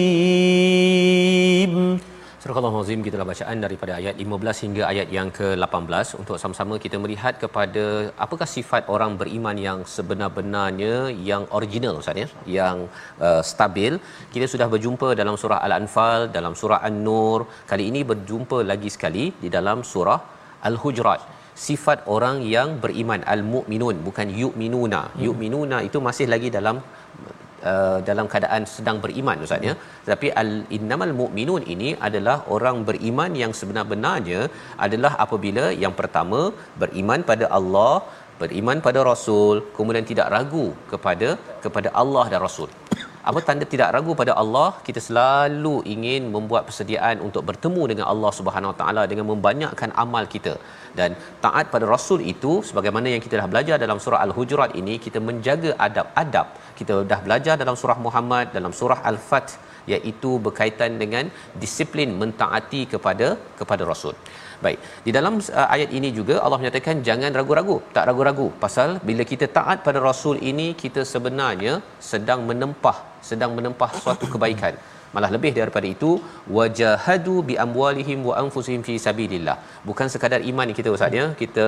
Surah 2.44 2.60
Al-Azim 2.60 3.02
kita 3.06 3.26
bacaan 3.30 3.58
daripada 3.64 3.92
ayat 4.00 4.16
15 4.22 4.64
hingga 4.64 4.82
ayat 4.90 5.08
yang 5.18 5.30
ke-18 5.38 6.08
untuk 6.22 6.36
sama-sama 6.42 6.76
kita 6.86 6.98
melihat 7.04 7.34
kepada 7.44 7.84
apakah 8.26 8.48
sifat 8.54 8.90
orang 8.96 9.12
beriman 9.22 9.58
yang 9.66 9.80
sebenar-benarnya 9.94 10.96
yang 11.30 11.44
original 11.58 12.02
Ustaz 12.02 12.20
ya 12.22 12.28
yang 12.58 12.78
uh, 13.28 13.42
stabil. 13.52 13.94
Kita 14.34 14.48
sudah 14.54 14.68
berjumpa 14.74 15.10
dalam 15.22 15.38
surah 15.44 15.60
Al-Anfal, 15.68 16.36
dalam 16.38 16.56
surah 16.62 16.80
An-Nur. 16.90 17.40
Kali 17.72 17.86
ini 17.92 18.02
berjumpa 18.12 18.60
lagi 18.72 18.92
sekali 18.96 19.26
di 19.44 19.52
dalam 19.58 19.88
surah 19.94 20.20
Al-Hujurat. 20.72 21.24
Sifat 21.68 22.12
orang 22.16 22.44
yang 22.56 22.70
beriman 22.84 23.24
al-mu'minun 23.36 24.04
bukan 24.10 24.28
yu'minuna. 24.42 25.02
Yu'minuna 25.28 25.80
itu 25.88 26.02
masih 26.10 26.28
lagi 26.34 26.52
dalam 26.60 26.84
uh, 27.72 27.98
dalam 28.10 28.28
keadaan 28.32 28.64
sedang 28.76 28.98
beriman 29.04 29.46
ustaz 29.46 29.68
ya. 29.70 29.76
Tetapi 30.06 30.30
al 30.42 30.52
innamal 30.78 31.14
mu'minun 31.22 31.64
ini 31.76 31.92
adalah 32.08 32.38
orang 32.56 32.80
beriman 32.90 33.32
yang 33.44 33.54
sebenar-benarnya 33.60 34.42
adalah 34.88 35.14
apabila 35.26 35.66
yang 35.86 35.96
pertama 36.02 36.42
beriman 36.84 37.24
pada 37.32 37.48
Allah 37.60 37.96
beriman 38.42 38.78
pada 38.86 39.00
rasul 39.10 39.56
kemudian 39.78 40.06
tidak 40.12 40.28
ragu 40.36 40.66
kepada 40.92 41.30
kepada 41.66 41.90
Allah 42.02 42.24
dan 42.32 42.40
rasul 42.48 42.70
apa 43.30 43.40
tanda 43.48 43.66
tidak 43.74 43.90
ragu 43.96 44.14
pada 44.22 44.34
Allah 44.42 44.70
kita 44.88 45.00
selalu 45.08 45.76
ingin 45.94 46.24
membuat 46.36 46.64
persediaan 46.70 47.18
untuk 47.28 47.44
bertemu 47.50 47.84
dengan 47.92 48.06
Allah 48.14 48.32
Subhanahu 48.40 48.72
Wa 48.72 48.78
Taala 48.82 49.04
dengan 49.12 49.26
membanyakkan 49.32 49.92
amal 50.04 50.26
kita. 50.34 50.54
Dan 51.00 51.12
taat 51.46 51.66
pada 51.74 51.86
rasul 51.94 52.20
itu 52.34 52.54
sebagaimana 52.70 53.08
yang 53.14 53.24
kita 53.26 53.36
dah 53.42 53.48
belajar 53.54 53.78
dalam 53.86 54.00
surah 54.06 54.20
al-hujurat 54.26 54.72
ini 54.82 54.96
kita 55.06 55.22
menjaga 55.30 55.72
adab-adab. 55.88 56.48
Kita 56.80 56.96
dah 57.12 57.20
belajar 57.28 57.56
dalam 57.64 57.78
surah 57.82 57.98
Muhammad 58.08 58.52
dalam 58.58 58.76
surah 58.80 59.00
al-fat 59.12 59.48
iaitu 59.94 60.32
berkaitan 60.46 60.92
dengan 61.02 61.26
disiplin 61.64 62.12
mentaati 62.22 62.82
kepada 62.94 63.28
kepada 63.60 63.84
rasul 63.92 64.16
baik. 64.66 64.80
Di 65.06 65.12
dalam 65.18 65.36
uh, 65.40 65.68
ayat 65.76 65.90
ini 65.98 66.12
juga 66.20 66.36
Allah 66.46 66.60
menyatakan 66.62 67.06
jangan 67.08 67.32
ragu-ragu. 67.40 67.78
Tak 67.96 68.06
ragu-ragu. 68.10 68.48
Pasal 68.66 68.90
bila 69.10 69.26
kita 69.32 69.48
taat 69.58 69.80
pada 69.88 70.02
rasul 70.10 70.38
ini 70.52 70.68
kita 70.84 71.04
sebenarnya 71.14 71.76
sedang 72.12 72.42
menempah 72.52 72.98
sedang 73.30 73.52
menempah 73.58 73.92
suatu 74.04 74.28
kebaikan. 74.34 74.76
Malah 75.16 75.30
lebih 75.36 75.52
daripada 75.58 75.88
itu 75.96 76.12
wajahadu 76.58 77.36
bi 77.50 77.56
amwalihim 77.66 78.20
wa 78.30 78.36
anfusihim 78.44 78.82
fi 78.88 78.96
sabilillah. 79.06 79.58
Bukan 79.90 80.08
sekadar 80.14 80.42
iman 80.52 80.74
kita 80.80 80.90
ustaz 80.96 81.20
ya. 81.20 81.26
Kita 81.42 81.66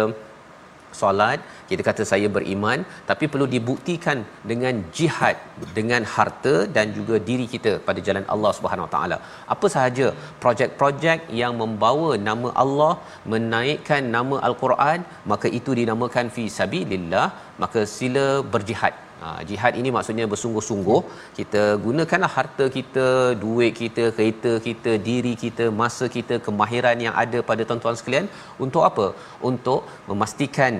solat 1.00 1.40
kita 1.70 1.84
kata 1.90 2.04
saya 2.12 2.28
beriman 2.36 2.80
tapi 3.10 3.26
perlu 3.34 3.48
dibuktikan 3.56 4.18
dengan 4.52 4.76
jihad 4.98 5.38
dengan 5.78 6.04
harta 6.16 6.56
dan 6.76 6.94
juga 6.98 7.18
diri 7.30 7.48
kita 7.54 7.74
pada 7.88 8.02
jalan 8.08 8.26
Allah 8.36 8.52
Subhanahu 8.58 8.88
Wa 8.88 8.94
taala. 8.96 9.18
Apa 9.56 9.70
sahaja 9.76 10.08
projek-projek 10.44 11.22
yang 11.42 11.56
membawa 11.62 12.12
nama 12.30 12.52
Allah 12.66 12.94
menaikkan 13.34 14.04
nama 14.18 14.38
al-Quran 14.50 15.02
maka 15.34 15.50
itu 15.60 15.74
dinamakan 15.82 16.28
fi 16.38 16.46
sabilillah 16.60 17.28
maka 17.64 17.82
sila 17.98 18.28
berjihad 18.56 18.96
Ha, 19.24 19.28
jihad 19.50 19.74
ini 19.82 19.90
maksudnya 19.96 20.26
bersungguh-sungguh 20.32 21.00
kita 21.38 21.62
gunakanlah 21.86 22.30
harta 22.38 22.66
kita, 22.78 23.08
duit 23.44 23.74
kita, 23.82 24.06
kereta 24.18 24.54
kita, 24.68 24.92
diri 25.08 25.34
kita, 25.44 25.66
masa 25.82 26.06
kita, 26.16 26.38
kemahiran 26.48 27.00
yang 27.06 27.16
ada 27.24 27.40
pada 27.50 27.64
tuan-tuan 27.70 27.98
sekalian 28.00 28.28
untuk 28.66 28.84
apa? 28.90 29.08
Untuk 29.50 29.82
memastikan 30.10 30.74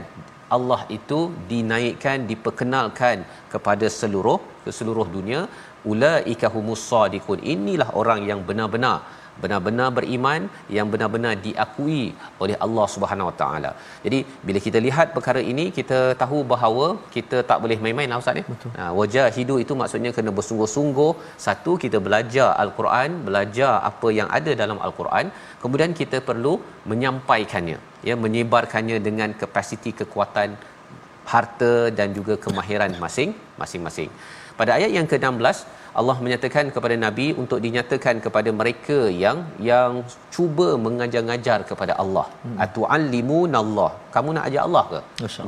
Allah 0.56 0.82
itu 0.98 1.20
dinaikkan, 1.52 2.28
diperkenalkan 2.32 3.24
kepada 3.54 3.88
seluruh 4.00 4.40
ke 4.64 4.72
seluruh 4.80 5.08
dunia. 5.18 5.42
Ulaika 5.92 6.48
humus 6.54 6.84
sadiqun. 6.92 7.40
Inilah 7.54 7.90
orang 8.02 8.22
yang 8.30 8.40
benar-benar 8.50 8.98
benar-benar 9.44 9.88
beriman 9.98 10.42
yang 10.78 10.88
benar-benar 10.94 11.34
diakui 11.46 12.04
oleh 12.44 12.56
Allah 12.66 12.86
Subhanahu 12.94 13.30
Wa 13.30 13.36
Taala. 13.42 13.72
Jadi 14.06 14.20
bila 14.48 14.60
kita 14.68 14.80
lihat 14.88 15.08
perkara 15.16 15.42
ini 15.52 15.66
kita 15.78 16.00
tahu 16.22 16.40
bahawa 16.54 16.88
kita 17.16 17.40
tak 17.50 17.58
boleh 17.64 17.78
main-main 17.86 18.10
lah 18.12 18.20
ustaz 18.24 18.42
ya. 18.42 18.46
Ha, 18.78 18.84
wajah 19.00 19.26
hidup 19.38 19.58
itu 19.64 19.76
maksudnya 19.82 20.12
kena 20.18 20.34
bersungguh-sungguh. 20.38 21.12
Satu 21.48 21.74
kita 21.84 22.00
belajar 22.08 22.50
al-Quran, 22.66 23.10
belajar 23.28 23.74
apa 23.92 24.10
yang 24.20 24.30
ada 24.40 24.54
dalam 24.62 24.80
al-Quran, 24.88 25.28
kemudian 25.64 25.92
kita 26.02 26.20
perlu 26.30 26.56
menyampaikannya, 26.92 27.80
ya 28.10 28.16
menyebarkannya 28.26 29.00
dengan 29.10 29.32
kapasiti 29.44 29.92
kekuatan 30.02 30.50
harta 31.34 31.74
dan 31.98 32.08
juga 32.18 32.34
kemahiran 32.46 32.92
masing 33.04 33.32
masing-masing. 33.62 34.10
Pada 34.60 34.72
ayat 34.78 34.92
yang 34.98 35.08
ke-16 35.12 35.58
Allah 36.00 36.16
menyatakan 36.26 36.66
kepada 36.76 36.96
Nabi 37.06 37.28
untuk 37.42 37.60
dinyatakan 37.66 38.16
kepada 38.26 38.50
mereka 38.62 38.98
yang 39.24 39.38
yang 39.70 39.94
cuba 40.36 40.68
mengajar-ngajar 40.86 41.60
kepada 41.70 41.94
Allah. 42.04 42.26
Hmm. 42.46 42.58
Atu'allimunallah. 42.66 43.92
Kamu 44.16 44.36
nak 44.38 44.48
ajar 44.50 44.62
Allah 44.68 44.84
ke? 44.92 45.00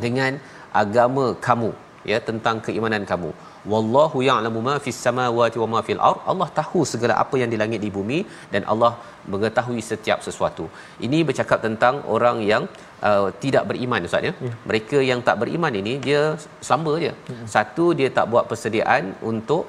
Dengan 0.06 0.34
agama 0.82 1.26
kamu 1.48 1.70
ya 2.12 2.18
tentang 2.30 2.58
keimanan 2.66 3.04
kamu. 3.12 3.30
Wallahu 3.72 4.18
ya'lamu 4.28 4.60
ma 4.68 4.76
fis 4.86 5.00
samawati 5.06 5.58
wa 5.64 5.68
ma 5.74 5.80
fil 5.88 6.02
ard. 6.10 6.20
Allah 6.32 6.48
tahu 6.60 6.82
segala 6.94 7.14
apa 7.24 7.36
yang 7.42 7.50
di 7.54 7.58
langit 7.62 7.80
di 7.86 7.90
bumi 7.98 8.20
dan 8.54 8.64
Allah 8.74 8.92
mengetahui 9.34 9.82
setiap 9.92 10.20
sesuatu. 10.28 10.66
Ini 11.08 11.20
bercakap 11.30 11.60
tentang 11.68 11.96
orang 12.16 12.38
yang 12.52 12.64
uh, 13.10 13.28
tidak 13.44 13.64
beriman 13.72 14.08
ustaz 14.10 14.28
ya. 14.30 14.34
ya. 14.48 14.54
Mereka 14.70 15.00
yang 15.10 15.22
tak 15.30 15.38
beriman 15.42 15.76
ini 15.82 15.96
dia 16.06 16.22
selamba 16.68 16.94
je. 17.06 17.12
Ya. 17.12 17.14
Satu 17.56 17.88
dia 18.00 18.12
tak 18.20 18.28
buat 18.34 18.46
persediaan 18.52 19.04
untuk 19.32 19.64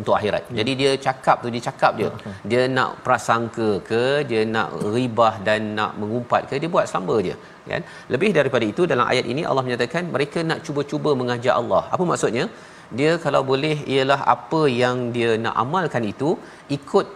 untuk 0.00 0.14
akhirat. 0.18 0.42
Ya. 0.50 0.56
Jadi 0.60 0.72
dia 0.80 0.90
cakap 1.06 1.36
tu 1.44 1.50
dia 1.54 1.62
cakap 1.68 1.92
je. 2.00 2.08
Ya. 2.08 2.32
Dia 2.50 2.62
nak 2.78 2.90
prasangka 3.06 3.68
ke, 3.90 4.02
dia 4.30 4.42
nak 4.56 4.70
ribah 4.96 5.34
dan 5.48 5.60
nak 5.78 5.92
mengumpat 6.00 6.42
ke, 6.50 6.54
dia 6.62 6.70
buat 6.76 6.86
selamba 6.90 7.16
je. 7.28 7.36
Kan? 7.70 7.82
Lebih 8.14 8.30
daripada 8.38 8.64
itu 8.72 8.82
dalam 8.92 9.06
ayat 9.12 9.26
ini 9.32 9.42
Allah 9.50 9.64
menyatakan 9.66 10.04
mereka 10.16 10.40
nak 10.50 10.60
cuba-cuba 10.66 11.12
mengajar 11.22 11.54
Allah. 11.60 11.82
Apa 11.94 12.04
maksudnya? 12.12 12.46
Dia 12.98 13.12
kalau 13.24 13.40
boleh 13.50 13.76
ialah 13.94 14.20
apa 14.34 14.60
yang 14.82 14.98
dia 15.16 15.30
nak 15.44 15.54
amalkan 15.62 16.04
itu 16.12 16.30
ikut 16.76 17.06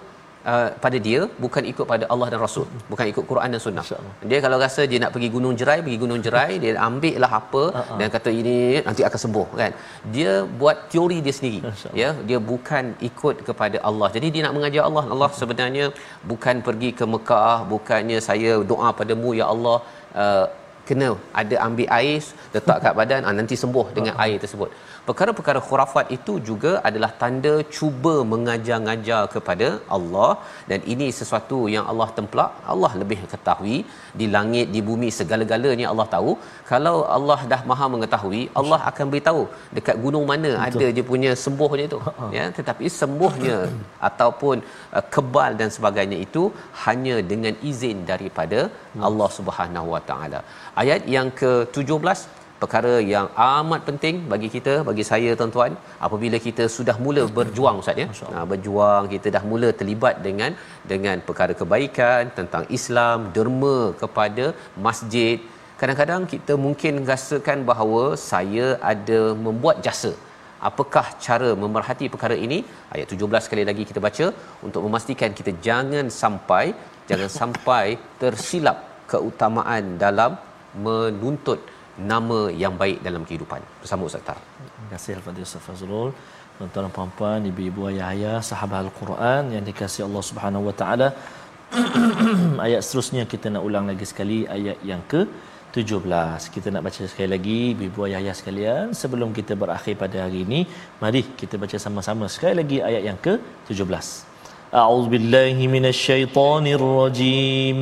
uh, 0.50 0.68
pada 0.84 0.98
dia 1.06 1.20
bukan 1.44 1.62
ikut 1.72 1.86
pada 1.92 2.04
Allah 2.12 2.28
dan 2.32 2.40
Rasul. 2.44 2.66
Bukan 2.92 3.06
ikut 3.12 3.24
Quran 3.30 3.50
dan 3.54 3.60
Sunnah. 3.64 3.84
Dia 4.30 4.38
kalau 4.44 4.58
rasa 4.64 4.84
dia 4.90 5.00
nak 5.04 5.12
pergi 5.16 5.28
gunung 5.36 5.54
jerai 5.60 5.78
pergi 5.86 5.98
gunung 6.04 6.22
jerai 6.26 6.52
dia 6.62 6.72
ambil 6.88 7.16
lah 7.24 7.32
apa 7.40 7.64
uh-huh. 7.80 7.98
dan 8.00 8.06
kata 8.16 8.32
ini 8.40 8.56
nanti 8.88 9.04
akan 9.08 9.20
sembuh 9.24 9.48
kan? 9.62 9.72
Dia 10.16 10.32
buat 10.62 10.78
teori 10.94 11.18
dia 11.26 11.34
sendiri. 11.38 11.60
Ya 12.02 12.10
dia 12.30 12.40
bukan 12.52 12.94
ikut 13.10 13.36
kepada 13.50 13.78
Allah. 13.90 14.10
Jadi 14.16 14.28
dia 14.36 14.44
nak 14.46 14.56
mengajar 14.58 14.82
Allah. 14.88 15.04
Allah 15.14 15.30
sebenarnya 15.42 15.86
bukan 16.32 16.56
pergi 16.68 16.90
ke 16.98 17.06
Mekah 17.14 17.56
bukannya 17.74 18.18
saya 18.30 18.52
doa 18.72 18.90
padamu 18.98 19.30
ya 19.42 19.46
Allah 19.54 19.78
uh, 20.22 20.46
kena 20.88 21.08
ada 21.40 21.56
ambil 21.66 21.88
air 21.98 22.16
letak 22.54 22.78
kat 22.84 22.94
badan 23.00 23.20
ah, 23.28 23.34
nanti 23.40 23.56
sembuh 23.62 23.86
dengan 23.96 24.14
air 24.24 24.38
tersebut 24.44 24.70
perkara-perkara 25.08 25.60
khurafat 25.66 26.06
itu 26.16 26.32
juga 26.48 26.72
adalah 26.88 27.10
tanda 27.22 27.54
cuba 27.76 28.14
mengajar-ngajar 28.32 29.22
kepada 29.34 29.68
Allah. 29.96 30.32
Dan 30.70 30.80
ini 30.94 31.08
sesuatu 31.18 31.58
yang 31.74 31.84
Allah 31.92 32.08
templak 32.18 32.50
Allah 32.74 32.92
lebih 33.02 33.18
ketahui. 33.32 33.78
Di 34.20 34.26
langit 34.36 34.66
di 34.74 34.80
bumi 34.88 35.08
segala-galanya 35.18 35.86
Allah 35.92 36.06
tahu. 36.16 36.32
Kalau 36.72 36.96
Allah 37.16 37.40
dah 37.52 37.60
maha 37.70 37.86
mengetahui 37.94 38.42
Allah 38.60 38.80
akan 38.90 39.06
beritahu 39.12 39.42
dekat 39.76 39.96
gunung 40.04 40.26
mana 40.32 40.52
Betul. 40.52 40.80
ada 40.80 40.86
dia 40.96 41.04
punya 41.12 41.30
sembuhnya 41.44 41.84
itu 41.90 41.98
ya 42.36 42.44
tetapi 42.58 42.86
sembuhnya 43.00 43.56
ataupun 44.08 44.56
uh, 44.96 45.04
kebal 45.14 45.50
dan 45.60 45.70
sebagainya 45.76 46.18
itu 46.26 46.44
hanya 46.84 47.16
dengan 47.32 47.56
izin 47.72 47.98
daripada. 48.12 48.60
Allah 49.08 49.28
Subhanahu 49.38 49.88
Wa 49.94 50.02
Taala. 50.08 50.40
Ayat 50.82 51.02
yang 51.16 51.28
ke-17 51.40 52.41
perkara 52.62 52.94
yang 53.12 53.26
amat 53.46 53.80
penting 53.88 54.16
bagi 54.32 54.48
kita 54.54 54.74
bagi 54.88 55.04
saya 55.10 55.30
tuan-tuan. 55.40 55.72
Apabila 56.06 56.38
kita 56.46 56.64
sudah 56.76 56.96
mula 57.04 57.22
berjuang 57.38 57.78
ustaz 57.82 58.02
ya. 58.02 58.06
Ha, 58.34 58.44
berjuang 58.52 59.06
kita 59.14 59.28
dah 59.36 59.42
mula 59.52 59.70
terlibat 59.80 60.16
dengan 60.26 60.52
dengan 60.92 61.16
perkara 61.28 61.54
kebaikan 61.60 62.30
tentang 62.38 62.66
Islam 62.78 63.18
derma 63.36 63.78
kepada 64.02 64.46
masjid. 64.88 65.38
Kadang-kadang 65.80 66.22
kita 66.34 66.54
mungkin 66.66 67.02
rasakan 67.12 67.60
bahawa 67.70 68.04
saya 68.30 68.66
ada 68.92 69.20
membuat 69.46 69.78
jasa. 69.86 70.12
Apakah 70.68 71.06
cara 71.24 71.48
memerhati 71.62 72.06
perkara 72.14 72.36
ini? 72.46 72.58
Ayat 72.94 73.06
17 73.14 73.46
sekali 73.46 73.64
lagi 73.70 73.84
kita 73.90 74.00
baca 74.06 74.26
untuk 74.66 74.82
memastikan 74.86 75.30
kita 75.38 75.52
jangan 75.66 76.06
sampai 76.22 76.64
jangan 77.10 77.30
sampai 77.40 77.84
tersilap 78.22 78.78
keutamaan 79.12 79.84
dalam 80.04 80.32
menuntut 80.86 81.60
nama 82.12 82.38
yang 82.62 82.74
baik 82.82 82.98
dalam 83.06 83.22
kehidupan. 83.28 83.60
Bersama 83.82 84.02
Ustaz 84.08 84.24
Tar. 84.28 84.38
Terima 84.38 84.88
kasih 84.94 85.12
Al-Fadhil 85.18 85.46
Ustaz 85.48 85.62
Fazrul. 85.66 86.10
Tuan-tuan 86.56 86.84
dan 86.86 86.92
puan-puan, 86.96 87.40
ibu-ibu 87.50 87.82
ayah-ayah, 87.90 88.36
sahabat 88.48 88.78
Al-Quran 88.86 89.42
yang 89.54 89.64
dikasihi 89.68 90.04
Allah 90.08 90.24
Subhanahu 90.30 90.64
Wa 90.68 90.74
Taala. 90.80 91.08
ayat 92.66 92.80
seterusnya 92.84 93.22
kita 93.32 93.46
nak 93.54 93.62
ulang 93.68 93.84
lagi 93.90 94.06
sekali 94.10 94.38
ayat 94.56 94.78
yang 94.90 95.02
ke 95.12 95.20
17. 95.72 96.52
Kita 96.54 96.68
nak 96.74 96.82
baca 96.86 97.02
sekali 97.10 97.28
lagi 97.34 97.60
ibu 97.88 98.00
ayah 98.08 98.34
sekalian 98.40 98.84
sebelum 99.02 99.28
kita 99.38 99.52
berakhir 99.62 99.94
pada 100.02 100.16
hari 100.24 100.38
ini, 100.46 100.60
mari 101.02 101.22
kita 101.40 101.54
baca 101.62 101.76
sama-sama 101.84 102.24
sekali 102.34 102.54
lagi 102.60 102.78
ayat 102.88 103.02
yang 103.08 103.18
ke-17. 103.26 104.06
A'udzubillahi 104.80 105.64
minasyaitonirrajim. 105.74 107.76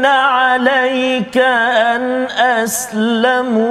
يمنون 0.00 0.06
عليك 0.06 1.36
أن 1.36 2.24
أسلموا. 2.64 3.66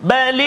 بل 0.00 0.40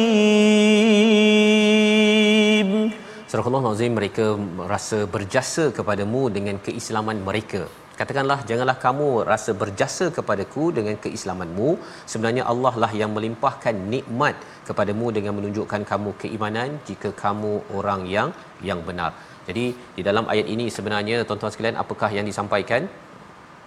Surah 3.27 3.43
Allah 3.49 3.63
Nazim 3.67 3.91
mereka 3.99 4.25
merasa 4.59 4.97
berjasa 5.15 5.63
kepadamu 5.77 6.21
dengan 6.35 6.55
keislaman 6.65 7.17
mereka. 7.27 7.61
Katakanlah 7.99 8.37
janganlah 8.49 8.75
kamu 8.83 9.07
rasa 9.29 9.51
berjasa 9.61 10.05
kepadaku 10.17 10.63
dengan 10.77 10.95
keislamanmu. 11.03 11.69
Sebenarnya 12.11 12.43
Allah 12.51 12.73
lah 12.83 12.91
yang 13.01 13.11
melimpahkan 13.15 13.75
nikmat 13.93 14.35
kepadamu 14.67 15.07
dengan 15.17 15.33
menunjukkan 15.37 15.81
kamu 15.91 16.11
keimanan 16.21 16.69
jika 16.89 17.11
kamu 17.23 17.53
orang 17.79 18.03
yang 18.15 18.31
yang 18.69 18.79
benar. 18.89 19.11
Jadi 19.49 19.65
di 19.97 20.01
dalam 20.07 20.25
ayat 20.33 20.47
ini 20.55 20.67
sebenarnya 20.77 21.17
tuan-tuan 21.27 21.53
sekalian 21.55 21.79
apakah 21.83 22.11
yang 22.17 22.25
disampaikan? 22.31 22.83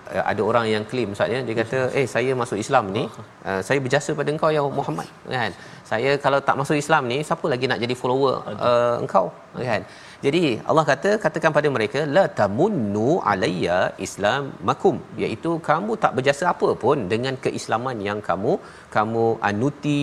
Uh, 0.06 0.22
ada 0.32 0.41
orang 0.45 0.66
yang 0.70 0.84
claim 0.89 1.10
Ustaz 1.16 1.34
ya 1.34 1.39
dia 1.41 1.56
kata 1.58 1.80
eh 1.99 2.06
saya 2.06 2.32
masuk 2.41 2.58
Islam 2.62 2.93
ni 2.93 3.03
uh, 3.49 3.62
saya 3.68 3.80
berjasa 3.86 4.14
pada 4.20 4.30
engkau 4.30 4.49
ya 4.53 4.62
Muhammad. 4.80 5.10
Kan 5.26 5.51
saya 5.92 6.12
kalau 6.26 6.40
tak 6.48 6.58
masuk 6.60 6.78
Islam 6.84 7.04
ni 7.12 7.18
siapa 7.30 7.46
lagi 7.54 7.66
nak 7.72 7.82
jadi 7.84 7.96
follower? 8.02 8.36
Uh, 8.70 8.96
engkau 9.04 9.26
kan? 9.70 9.82
Jadi 10.26 10.42
Allah 10.70 10.84
kata 10.90 11.10
katakan 11.24 11.52
pada 11.58 11.70
mereka 11.76 12.00
la 12.16 12.24
tamunnu 12.38 13.10
alayya 13.32 13.78
islamakum. 14.06 14.96
Iaitu 15.24 15.52
kamu 15.68 15.92
tak 16.04 16.14
berjasa 16.18 16.44
apa 16.54 16.70
pun 16.84 16.98
dengan 17.14 17.36
keislaman 17.44 17.98
yang 18.08 18.20
kamu 18.28 18.54
kamu 18.96 19.26
anuti 19.50 20.02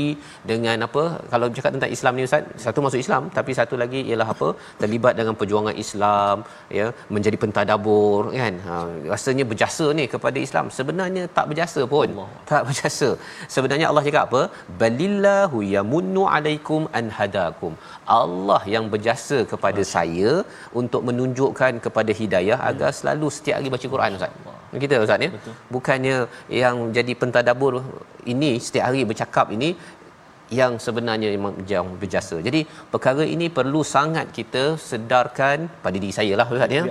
dengan 0.51 0.87
apa? 0.87 1.05
Kalau 1.33 1.47
bercakap 1.51 1.73
tentang 1.77 1.95
Islam 1.97 2.15
ni 2.19 2.27
ustaz 2.29 2.45
satu 2.65 2.85
masuk 2.87 3.01
Islam 3.05 3.23
tapi 3.39 3.53
satu 3.61 3.77
lagi 3.83 4.03
ialah 4.11 4.29
apa? 4.35 4.49
Terlibat 4.83 5.17
dengan 5.21 5.37
perjuangan 5.41 5.77
Islam 5.85 6.45
ya 6.79 6.87
menjadi 7.17 7.39
pentadabur 7.45 8.21
kan? 8.41 8.55
Ha, 8.69 8.77
rasanya 9.15 9.47
berjasa 9.53 9.89
ni 10.01 10.07
kepada 10.15 10.39
Islam. 10.47 10.69
Sebenarnya 10.79 11.25
tak 11.39 11.49
berjasa 11.53 11.83
pun. 11.95 12.09
Allah. 12.15 12.31
tak 12.53 12.63
berjasa. 12.69 13.11
Sebenarnya 13.57 13.89
Allah 13.91 14.05
cakap 14.09 14.25
apa? 14.31 14.43
Balillahu 14.83 15.61
yamunnu 15.75 16.23
alaikum 16.37 16.83
an 16.99 17.07
hadakum 17.19 17.75
Allah 18.19 18.61
yang 18.75 18.87
berjasa 18.95 19.39
kepada 19.53 19.85
saya 19.95 20.33
untuk 20.83 21.03
menunjukkan 21.09 21.83
kepada 21.87 22.15
hidayah 22.21 22.59
hmm. 22.61 22.71
agar 22.71 22.91
selalu 23.01 23.29
setiap 23.37 23.57
hari 23.61 23.73
baca 23.77 23.89
Quran 23.95 24.19
ustaz 24.19 24.33
kita 24.85 25.03
ustaz 25.07 25.27
ya 25.27 25.31
bukannya 25.75 26.17
yang 26.61 26.77
jadi 26.99 27.15
pentadabur 27.23 27.75
ini 28.35 28.53
setiap 28.67 28.87
hari 28.89 29.03
bercakap 29.11 29.49
ini 29.57 29.71
yang 30.61 30.73
sebenarnya 30.85 31.29
yang 31.73 31.87
berjasa. 32.01 32.37
Jadi 32.47 32.61
perkara 32.93 33.25
ini 33.35 33.47
perlu 33.59 33.81
sangat 33.95 34.27
kita 34.39 34.65
sedarkan 34.89 35.69
pada 35.85 35.97
diri 36.03 36.15
saya 36.19 36.33
lah 36.41 36.47
Ustaz 36.55 36.77
ya. 36.79 36.83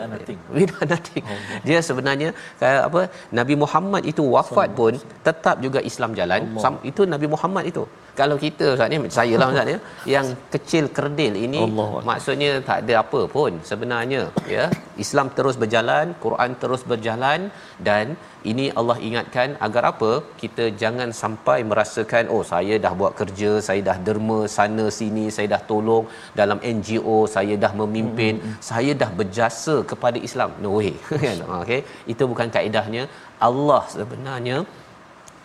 We 0.55 0.65
are 0.65 0.87
nothing. 0.93 1.23
Oh, 1.33 1.39
Dia 1.67 1.79
sebenarnya 1.89 2.29
kayak 2.61 2.81
apa 2.89 3.01
Nabi 3.39 3.55
Muhammad 3.63 4.03
itu 4.11 4.25
wafat 4.35 4.69
pun 4.79 4.95
tetap 5.27 5.57
juga 5.65 5.81
Islam 5.91 6.13
jalan. 6.21 6.41
Allah. 6.57 6.73
Itu 6.91 7.03
Nabi 7.13 7.29
Muhammad 7.35 7.65
itu. 7.73 7.85
Kalau 8.19 8.35
kita 8.45 8.65
Ustaz 8.75 8.89
ni 8.93 8.97
saya 9.17 9.35
lah 9.41 9.47
Ustaz 9.53 9.73
ya 9.73 9.79
yang 10.15 10.27
kecil 10.53 10.85
kerdil 10.97 11.33
ini 11.45 11.61
Allah. 11.67 11.89
maksudnya 12.09 12.51
tak 12.69 12.79
ada 12.83 12.95
apa 13.03 13.21
pun 13.35 13.51
sebenarnya 13.69 14.21
ya. 14.55 14.65
Islam 15.03 15.27
terus 15.37 15.55
berjalan, 15.61 16.07
Quran 16.25 16.51
terus 16.61 16.81
berjalan 16.91 17.41
dan 17.87 18.05
ini 18.51 18.65
Allah 18.79 18.97
ingatkan 19.07 19.49
agar 19.65 19.83
apa 19.91 20.11
kita 20.41 20.65
jangan 20.81 21.09
sampai 21.21 21.57
merasakan 21.71 22.25
oh 22.35 22.43
saya 22.51 22.75
dah 22.85 22.93
buat 23.01 23.13
kerja 23.19 23.51
saya 23.67 23.81
dah 23.89 23.97
derma 24.07 24.39
sana 24.57 24.85
sini 24.99 25.25
saya 25.35 25.47
dah 25.55 25.61
tolong 25.71 26.05
dalam 26.39 26.59
NGO 26.75 27.17
saya 27.35 27.55
dah 27.63 27.71
memimpin 27.81 28.35
hmm. 28.41 28.55
saya 28.69 28.93
dah 29.01 29.09
berjasa 29.19 29.75
kepada 29.91 30.19
Islam 30.29 30.51
no 30.63 30.71
way 30.77 30.93
kan 31.25 31.39
okey 31.61 31.81
itu 32.13 32.23
bukan 32.33 32.49
kaedahnya 32.55 33.05
Allah 33.49 33.83
sebenarnya 33.97 34.57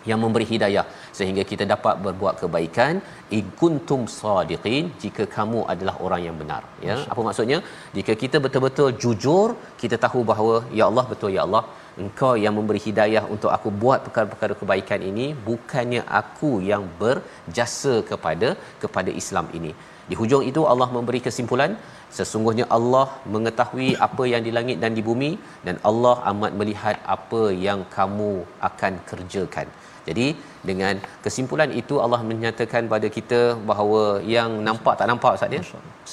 yang 0.09 0.19
memberi 0.23 0.45
hidayah 0.51 0.85
sehingga 1.17 1.43
kita 1.51 1.63
dapat 1.73 1.95
berbuat 2.05 2.35
kebaikan. 2.43 2.93
In 3.37 3.45
kuntum 3.59 4.01
sadiqin 4.19 4.85
jika 5.03 5.23
kamu 5.35 5.59
adalah 5.73 5.95
orang 6.05 6.21
yang 6.27 6.35
benar 6.41 6.61
ya. 6.87 6.95
Masya. 6.95 7.09
apa 7.13 7.21
maksudnya? 7.27 7.57
Jika 7.97 8.13
kita 8.23 8.37
betul-betul 8.45 8.89
jujur 9.03 9.49
kita 9.81 9.97
tahu 10.05 10.21
bahawa 10.31 10.55
ya 10.79 10.85
Allah 10.89 11.05
betul 11.11 11.31
ya 11.37 11.43
Allah 11.47 11.63
engkau 12.03 12.33
yang 12.43 12.53
memberi 12.57 12.79
hidayah 12.87 13.23
untuk 13.35 13.51
aku 13.57 13.69
buat 13.83 13.99
perkara-perkara 14.05 14.53
kebaikan 14.61 15.01
ini 15.11 15.27
bukannya 15.49 16.01
aku 16.21 16.51
yang 16.71 16.83
berjasa 17.03 17.93
kepada 18.09 18.49
kepada 18.83 19.13
Islam 19.21 19.47
ini. 19.59 19.71
Di 20.09 20.15
hujung 20.19 20.43
itu 20.49 20.61
Allah 20.71 20.89
memberi 20.97 21.19
kesimpulan 21.27 21.71
sesungguhnya 22.17 22.65
Allah 22.77 23.07
mengetahui 23.33 23.89
apa 24.07 24.23
yang 24.33 24.43
di 24.45 24.51
langit 24.57 24.77
dan 24.83 24.93
di 24.97 25.03
bumi 25.09 25.31
dan 25.67 25.75
Allah 25.89 26.15
amat 26.31 26.53
melihat 26.59 26.97
apa 27.15 27.43
yang 27.67 27.81
kamu 27.97 28.31
akan 28.69 28.93
kerjakan. 29.09 29.67
Jadi 30.07 30.27
dengan 30.69 30.95
kesimpulan 31.25 31.71
itu 31.81 31.95
Allah 32.05 32.21
menyatakan 32.31 32.83
pada 32.93 33.07
kita 33.17 33.41
bahawa 33.69 34.01
yang 34.35 34.49
nampak 34.67 34.95
tak 34.99 35.09
nampak 35.11 35.33
Ustaz 35.37 35.57
ya? 35.57 35.61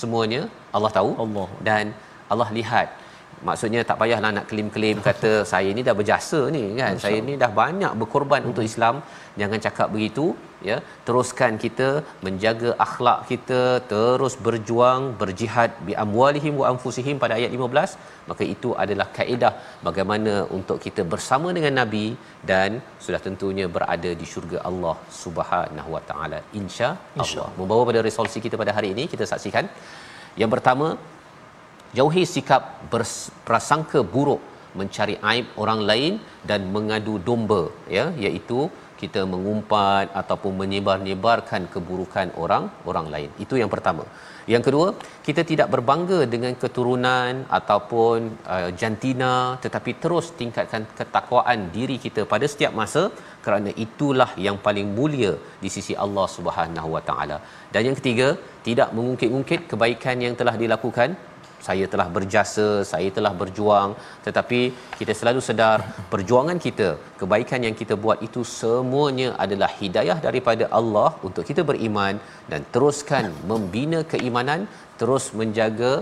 Semuanya 0.01 0.43
Allah 0.77 0.91
tahu 0.99 1.11
Allah. 1.25 1.49
dan 1.69 1.85
Allah 2.33 2.49
lihat 2.59 2.89
maksudnya 3.49 3.81
tak 3.89 3.99
payahlah 4.01 4.31
nak 4.37 4.47
klaim-klaim 4.51 4.99
kata 5.09 5.33
saya 5.53 5.71
ni 5.77 5.83
dah 5.89 5.95
berjasa 6.01 6.41
ni 6.57 6.63
kan 6.81 6.97
saya 7.05 7.19
ni 7.29 7.35
dah 7.43 7.51
banyak 7.63 7.93
berkorban 8.01 8.43
hmm. 8.43 8.51
untuk 8.51 8.65
Islam. 8.71 8.97
Jangan 9.41 9.61
cakap 9.67 9.89
begitu 9.95 10.25
ya. 10.69 10.77
Teruskan 11.07 11.53
kita 11.65 11.89
menjaga 12.27 12.71
akhlak 12.87 13.21
kita 13.31 13.61
terus 13.93 14.35
berjuang 14.47 15.03
berjihad 15.23 15.71
bi 15.87 15.95
amwalihim 16.05 16.57
wa 16.61 16.67
anfusihim 16.73 17.19
pada 17.25 17.37
ayat 17.39 17.53
15 17.59 18.13
maka 18.31 18.43
itu 18.55 18.69
adalah 18.83 19.07
kaedah 19.19 19.53
bagaimana 19.89 20.35
untuk 20.59 20.79
kita 20.85 21.03
bersama 21.15 21.49
dengan 21.57 21.75
nabi 21.81 22.07
dan 22.51 22.81
sudah 23.07 23.21
tentunya 23.27 23.67
berada 23.77 24.13
di 24.21 24.27
syurga 24.33 24.61
Allah 24.71 24.97
Subhanahu 25.23 25.91
wa 25.97 26.03
taala 26.11 26.41
insya-Allah 26.61 27.49
membawa 27.61 27.83
pada 27.91 28.03
resolusi 28.09 28.41
kita 28.47 28.59
pada 28.63 28.75
hari 28.79 28.91
ini 28.97 29.07
kita 29.15 29.27
saksikan. 29.33 29.67
Yang 30.43 30.51
pertama 30.55 30.87
jauhi 31.99 32.25
sikap 32.35 32.63
berprasangka 32.93 34.01
buruk 34.15 34.43
mencari 34.79 35.15
aib 35.31 35.47
orang 35.63 35.81
lain 35.91 36.13
dan 36.49 36.61
mengadu 36.77 37.15
domba 37.29 37.63
ya 37.97 38.05
iaitu 38.25 38.61
kita 39.03 39.21
mengumpat 39.33 40.07
ataupun 40.21 40.53
menyebar-nyebarkan 40.61 41.63
keburukan 41.73 42.29
orang 42.43 42.65
orang 42.91 43.07
lain. 43.15 43.31
Itu 43.45 43.55
yang 43.61 43.71
pertama. 43.75 44.05
Yang 44.53 44.63
kedua, 44.67 44.87
kita 45.27 45.43
tidak 45.51 45.69
berbangga 45.75 46.19
dengan 46.35 46.53
keturunan 46.63 47.33
ataupun 47.59 48.19
uh, 48.55 48.71
jantina 48.81 49.35
tetapi 49.65 49.93
terus 50.03 50.27
tingkatkan 50.41 50.85
ketakwaan 50.99 51.61
diri 51.77 51.97
kita 52.05 52.25
pada 52.33 52.49
setiap 52.53 52.73
masa 52.81 53.03
kerana 53.45 53.71
itulah 53.85 54.31
yang 54.47 54.59
paling 54.67 54.89
mulia 54.99 55.33
di 55.63 55.71
sisi 55.77 55.95
Allah 56.05 56.27
Subhanahu 56.37 56.91
Wa 56.97 57.03
Taala. 57.09 57.39
Dan 57.75 57.83
yang 57.89 57.99
ketiga, 58.01 58.29
tidak 58.69 58.91
mengungkit-ungkit 58.97 59.63
kebaikan 59.73 60.19
yang 60.27 60.37
telah 60.41 60.57
dilakukan 60.63 61.11
saya 61.67 61.85
telah 61.93 62.09
berjasa, 62.17 62.69
saya 62.93 63.11
telah 63.17 63.33
berjuang 63.41 63.91
tetapi 64.27 64.61
kita 64.99 65.13
selalu 65.21 65.41
sedar 65.49 65.79
perjuangan 66.13 66.59
kita, 66.67 66.89
kebaikan 67.21 67.61
yang 67.67 67.77
kita 67.81 67.97
buat 68.05 68.21
itu 68.29 68.43
semuanya 68.59 69.29
adalah 69.45 69.71
hidayah 69.81 70.19
daripada 70.27 70.67
Allah 70.79 71.11
untuk 71.29 71.45
kita 71.51 71.65
beriman 71.71 72.17
dan 72.53 72.61
teruskan 72.75 73.27
membina 73.53 74.01
keimanan, 74.13 74.63
terus 75.01 75.25
menjaga 75.41 75.93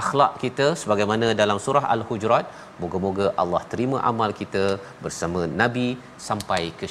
akhlak 0.00 0.32
kita 0.42 0.66
sebagaimana 0.80 1.26
dalam 1.40 1.58
surah 1.64 1.84
al-hujurat 1.94 2.46
moga-moga 2.82 3.26
Allah 3.42 3.62
terima 3.72 3.98
amal 4.10 4.30
kita 4.40 4.64
bersama 5.04 5.40
nabi 5.60 5.88
sampai 6.28 6.60
ke 6.80 6.86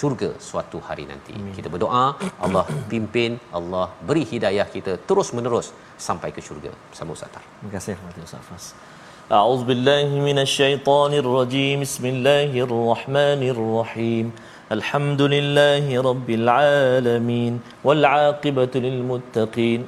syurga 0.00 0.30
suatu 0.48 0.78
hari 0.88 1.04
nanti 1.12 1.34
Amin. 1.38 1.52
kita 1.58 1.68
berdoa 1.74 2.04
Allah 2.46 2.64
pimpin 2.92 3.34
Allah 3.58 3.86
beri 4.10 4.24
hidayah 4.32 4.68
kita 4.76 4.94
terus 5.10 5.30
menerus 5.38 5.68
sampai 6.08 6.30
ke 6.36 6.42
syurga 6.48 6.72
bersama 6.90 7.12
Ustaz 7.18 7.34
terima 7.36 7.72
kasih 7.76 7.96
Ustaz 8.28 8.46
Fas 8.50 8.66
أعوذ 9.38 9.62
بالله 9.68 10.08
من 10.28 10.38
الشيطان 10.46 11.12
الرجيم 11.22 11.84
بسم 11.84 12.04
الله 12.12 12.50
الرحمن 12.66 13.40
الرحيم 13.54 14.26
الحمد 14.72 15.22
لله 15.22 15.86
رب 16.02 16.28
العالمين 16.30 17.52
والعاقبة 17.84 18.72
للمتقين 18.74 19.80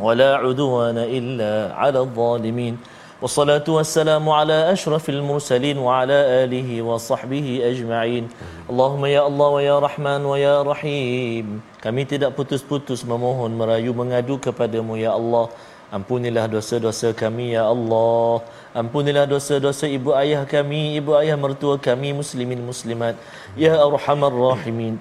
ولا 0.00 0.30
عدوان 0.36 0.98
إلا 0.98 1.74
على 1.76 1.98
الظالمين 1.98 2.74
والصلاة 3.22 3.68
والسلام 3.68 4.24
على 4.28 4.72
أشرف 4.72 5.04
المرسلين 5.10 5.76
وعلى 5.78 6.18
آله 6.48 6.82
وصحبه 6.82 7.46
أجمعين 7.70 8.24
اللهم 8.70 9.02
يا 9.04 9.22
الله 9.28 9.48
ويا 9.48 9.76
رحمن 9.78 10.20
ويا 10.24 10.56
رحيم 10.64 11.46
kami 11.84 12.08
tidak 12.08 12.32
putus-putus 12.32 13.04
memohon 13.04 13.52
merayu 13.52 13.92
mengadu 13.92 14.40
kepadamu 14.40 14.96
ya 14.96 15.12
Allah 15.12 15.52
Ampunilah 15.93 16.49
dosa-dosa 16.49 17.13
kami 17.13 17.53
ya 17.53 17.69
Allah. 17.69 18.41
Ampunilah 18.73 19.29
dosa-dosa 19.29 19.85
ibu 19.85 20.11
ayah 20.17 20.41
kami, 20.43 20.97
ibu 20.97 21.13
ayah 21.15 21.37
mertua 21.37 21.77
kami 21.77 22.11
muslimin 22.11 22.59
muslimat. 22.65 23.15
Ya 23.53 23.77
Arhamar 23.77 24.33
Rahimin. 24.33 24.97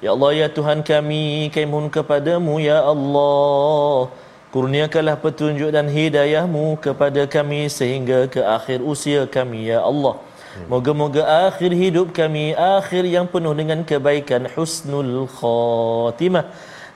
Ya 0.00 0.12
Allah 0.16 0.32
ya 0.32 0.48
Tuhan 0.48 0.80
kami, 0.80 1.48
kami 1.52 1.66
mohon 1.68 1.88
kepadamu 1.88 2.60
ya 2.60 2.84
Allah. 2.84 4.08
Kurniakanlah 4.50 5.16
petunjuk 5.22 5.70
dan 5.70 5.86
hidayahmu 5.86 6.80
kepada 6.82 7.22
kami 7.28 7.70
sehingga 7.70 8.26
ke 8.26 8.42
akhir 8.42 8.82
usia 8.82 9.22
kami 9.28 9.70
ya 9.70 9.84
Allah. 9.84 10.18
Moga-moga 10.66 11.46
akhir 11.46 11.70
hidup 11.70 12.10
kami 12.10 12.58
akhir 12.58 13.06
yang 13.06 13.30
penuh 13.30 13.54
dengan 13.54 13.86
kebaikan 13.86 14.50
husnul 14.50 15.30
khatimah. 15.30 16.50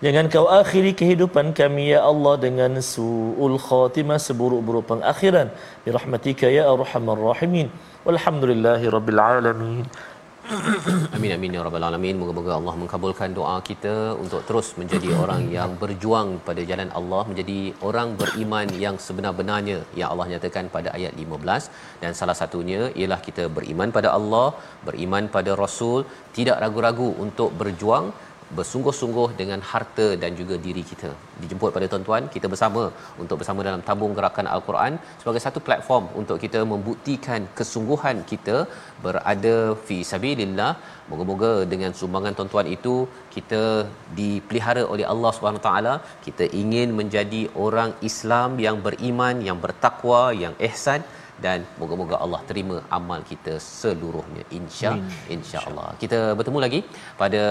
Jangan 0.05 0.27
kau 0.33 0.47
akhiri 0.61 0.91
kehidupan 1.01 1.47
kami 1.59 1.85
ya 1.93 2.01
Allah 2.09 2.33
dengan 2.45 2.73
su'ul 2.93 3.55
khatimah 3.67 4.19
seburuk-buruk 4.25 4.85
pengakhiran. 4.91 5.49
Birahmatika 5.85 6.47
ya 6.57 6.65
arhamar 6.73 7.17
rahimin. 7.29 7.69
Walhamdulillahi 8.07 8.93
alamin. 8.97 9.87
amin 11.17 11.31
amin 11.37 11.57
ya 11.57 11.61
rabbal 11.67 11.87
alamin. 11.89 12.21
Moga-moga 12.21 12.53
Allah 12.59 12.75
mengabulkan 12.83 13.33
doa 13.39 13.55
kita 13.69 13.95
untuk 14.25 14.43
terus 14.49 14.69
menjadi 14.81 15.09
orang 15.23 15.43
yang 15.57 15.73
berjuang 15.83 16.29
pada 16.49 16.61
jalan 16.71 16.93
Allah, 17.01 17.23
menjadi 17.31 17.59
orang 17.89 18.13
beriman 18.21 18.69
yang 18.85 18.99
sebenar-benarnya 19.07 19.79
yang 20.01 20.13
Allah 20.13 20.27
nyatakan 20.35 20.69
pada 20.77 20.93
ayat 20.99 21.17
15 21.25 22.05
dan 22.05 22.13
salah 22.21 22.37
satunya 22.43 22.93
ialah 23.01 23.21
kita 23.29 23.47
beriman 23.57 23.89
pada 23.97 24.13
Allah, 24.19 24.47
beriman 24.85 25.33
pada 25.39 25.55
Rasul, 25.65 26.05
tidak 26.37 26.61
ragu-ragu 26.65 27.09
untuk 27.27 27.57
berjuang 27.63 28.13
bersungguh-sungguh 28.59 29.29
dengan 29.41 29.61
harta 29.71 30.07
dan 30.23 30.33
juga 30.41 30.55
diri 30.67 30.83
kita. 30.91 31.11
Dijemput 31.43 31.71
pada 31.77 31.87
tuan-tuan 31.93 32.25
kita 32.35 32.47
bersama 32.53 32.83
untuk 33.23 33.37
bersama 33.41 33.67
dalam 33.69 33.83
tabung 33.89 34.13
gerakan 34.19 34.49
Al-Quran 34.55 34.93
sebagai 35.21 35.43
satu 35.47 35.61
platform 35.69 36.05
untuk 36.21 36.37
kita 36.45 36.61
membuktikan 36.73 37.49
kesungguhan 37.59 38.19
kita 38.33 38.57
berada 39.07 39.57
fi 39.87 39.99
sabilillah. 40.11 40.73
Moga-moga 41.11 41.51
dengan 41.73 41.93
sumbangan 42.01 42.37
tuan-tuan 42.37 42.69
itu 42.77 42.95
kita 43.35 43.63
dipelihara 44.21 44.85
oleh 44.93 45.07
Allah 45.15 45.33
Subhanahu 45.37 45.65
taala. 45.69 45.95
Kita 46.27 46.47
ingin 46.63 46.91
menjadi 47.01 47.43
orang 47.67 47.93
Islam 48.11 48.51
yang 48.67 48.79
beriman, 48.87 49.37
yang 49.49 49.61
bertakwa, 49.67 50.23
yang 50.45 50.55
ihsan 50.69 51.03
dan 51.45 51.61
moga-moga 51.81 52.17
Allah 52.25 52.41
terima 52.51 52.77
amal 52.99 53.21
kita 53.31 53.55
seluruhnya 53.81 54.45
insya 54.59 54.93
insya-Allah. 55.37 55.89
Kita 56.03 56.21
bertemu 56.39 56.59
lagi 56.67 56.81
pada 57.23 57.43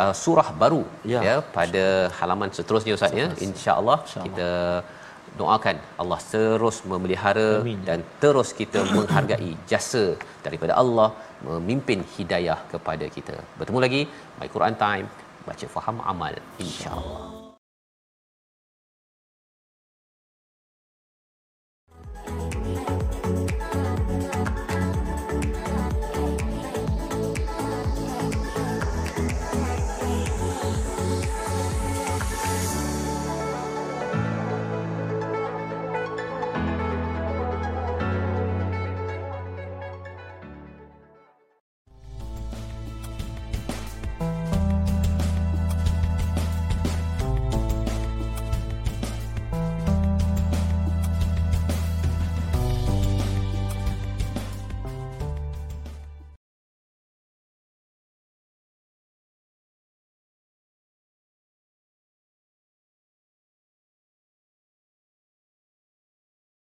uh, 0.00 0.12
surah 0.22 0.48
baru 0.62 0.82
ya, 1.12 1.20
ya 1.28 1.36
pada 1.58 1.84
halaman 2.18 2.50
seterusnya 2.58 2.94
Ustaz 2.98 3.20
ya 3.22 3.28
insya-Allah 3.48 3.98
insya 4.06 4.22
kita 4.28 4.48
doakan 5.40 5.76
Allah 6.02 6.18
terus 6.34 6.76
memelihara 6.90 7.48
Amin. 7.60 7.80
dan 7.88 8.00
terus 8.22 8.50
kita 8.60 8.82
menghargai 8.96 9.52
jasa 9.70 10.04
daripada 10.46 10.74
Allah 10.82 11.08
memimpin 11.46 12.00
hidayah 12.16 12.58
kepada 12.74 13.08
kita. 13.16 13.36
Bertemu 13.60 13.80
lagi 13.86 14.02
My 14.40 14.50
Quran 14.56 14.76
Time 14.84 15.08
baca 15.48 15.66
faham 15.76 15.98
amal 16.12 16.34
insya-Allah. 16.66 17.35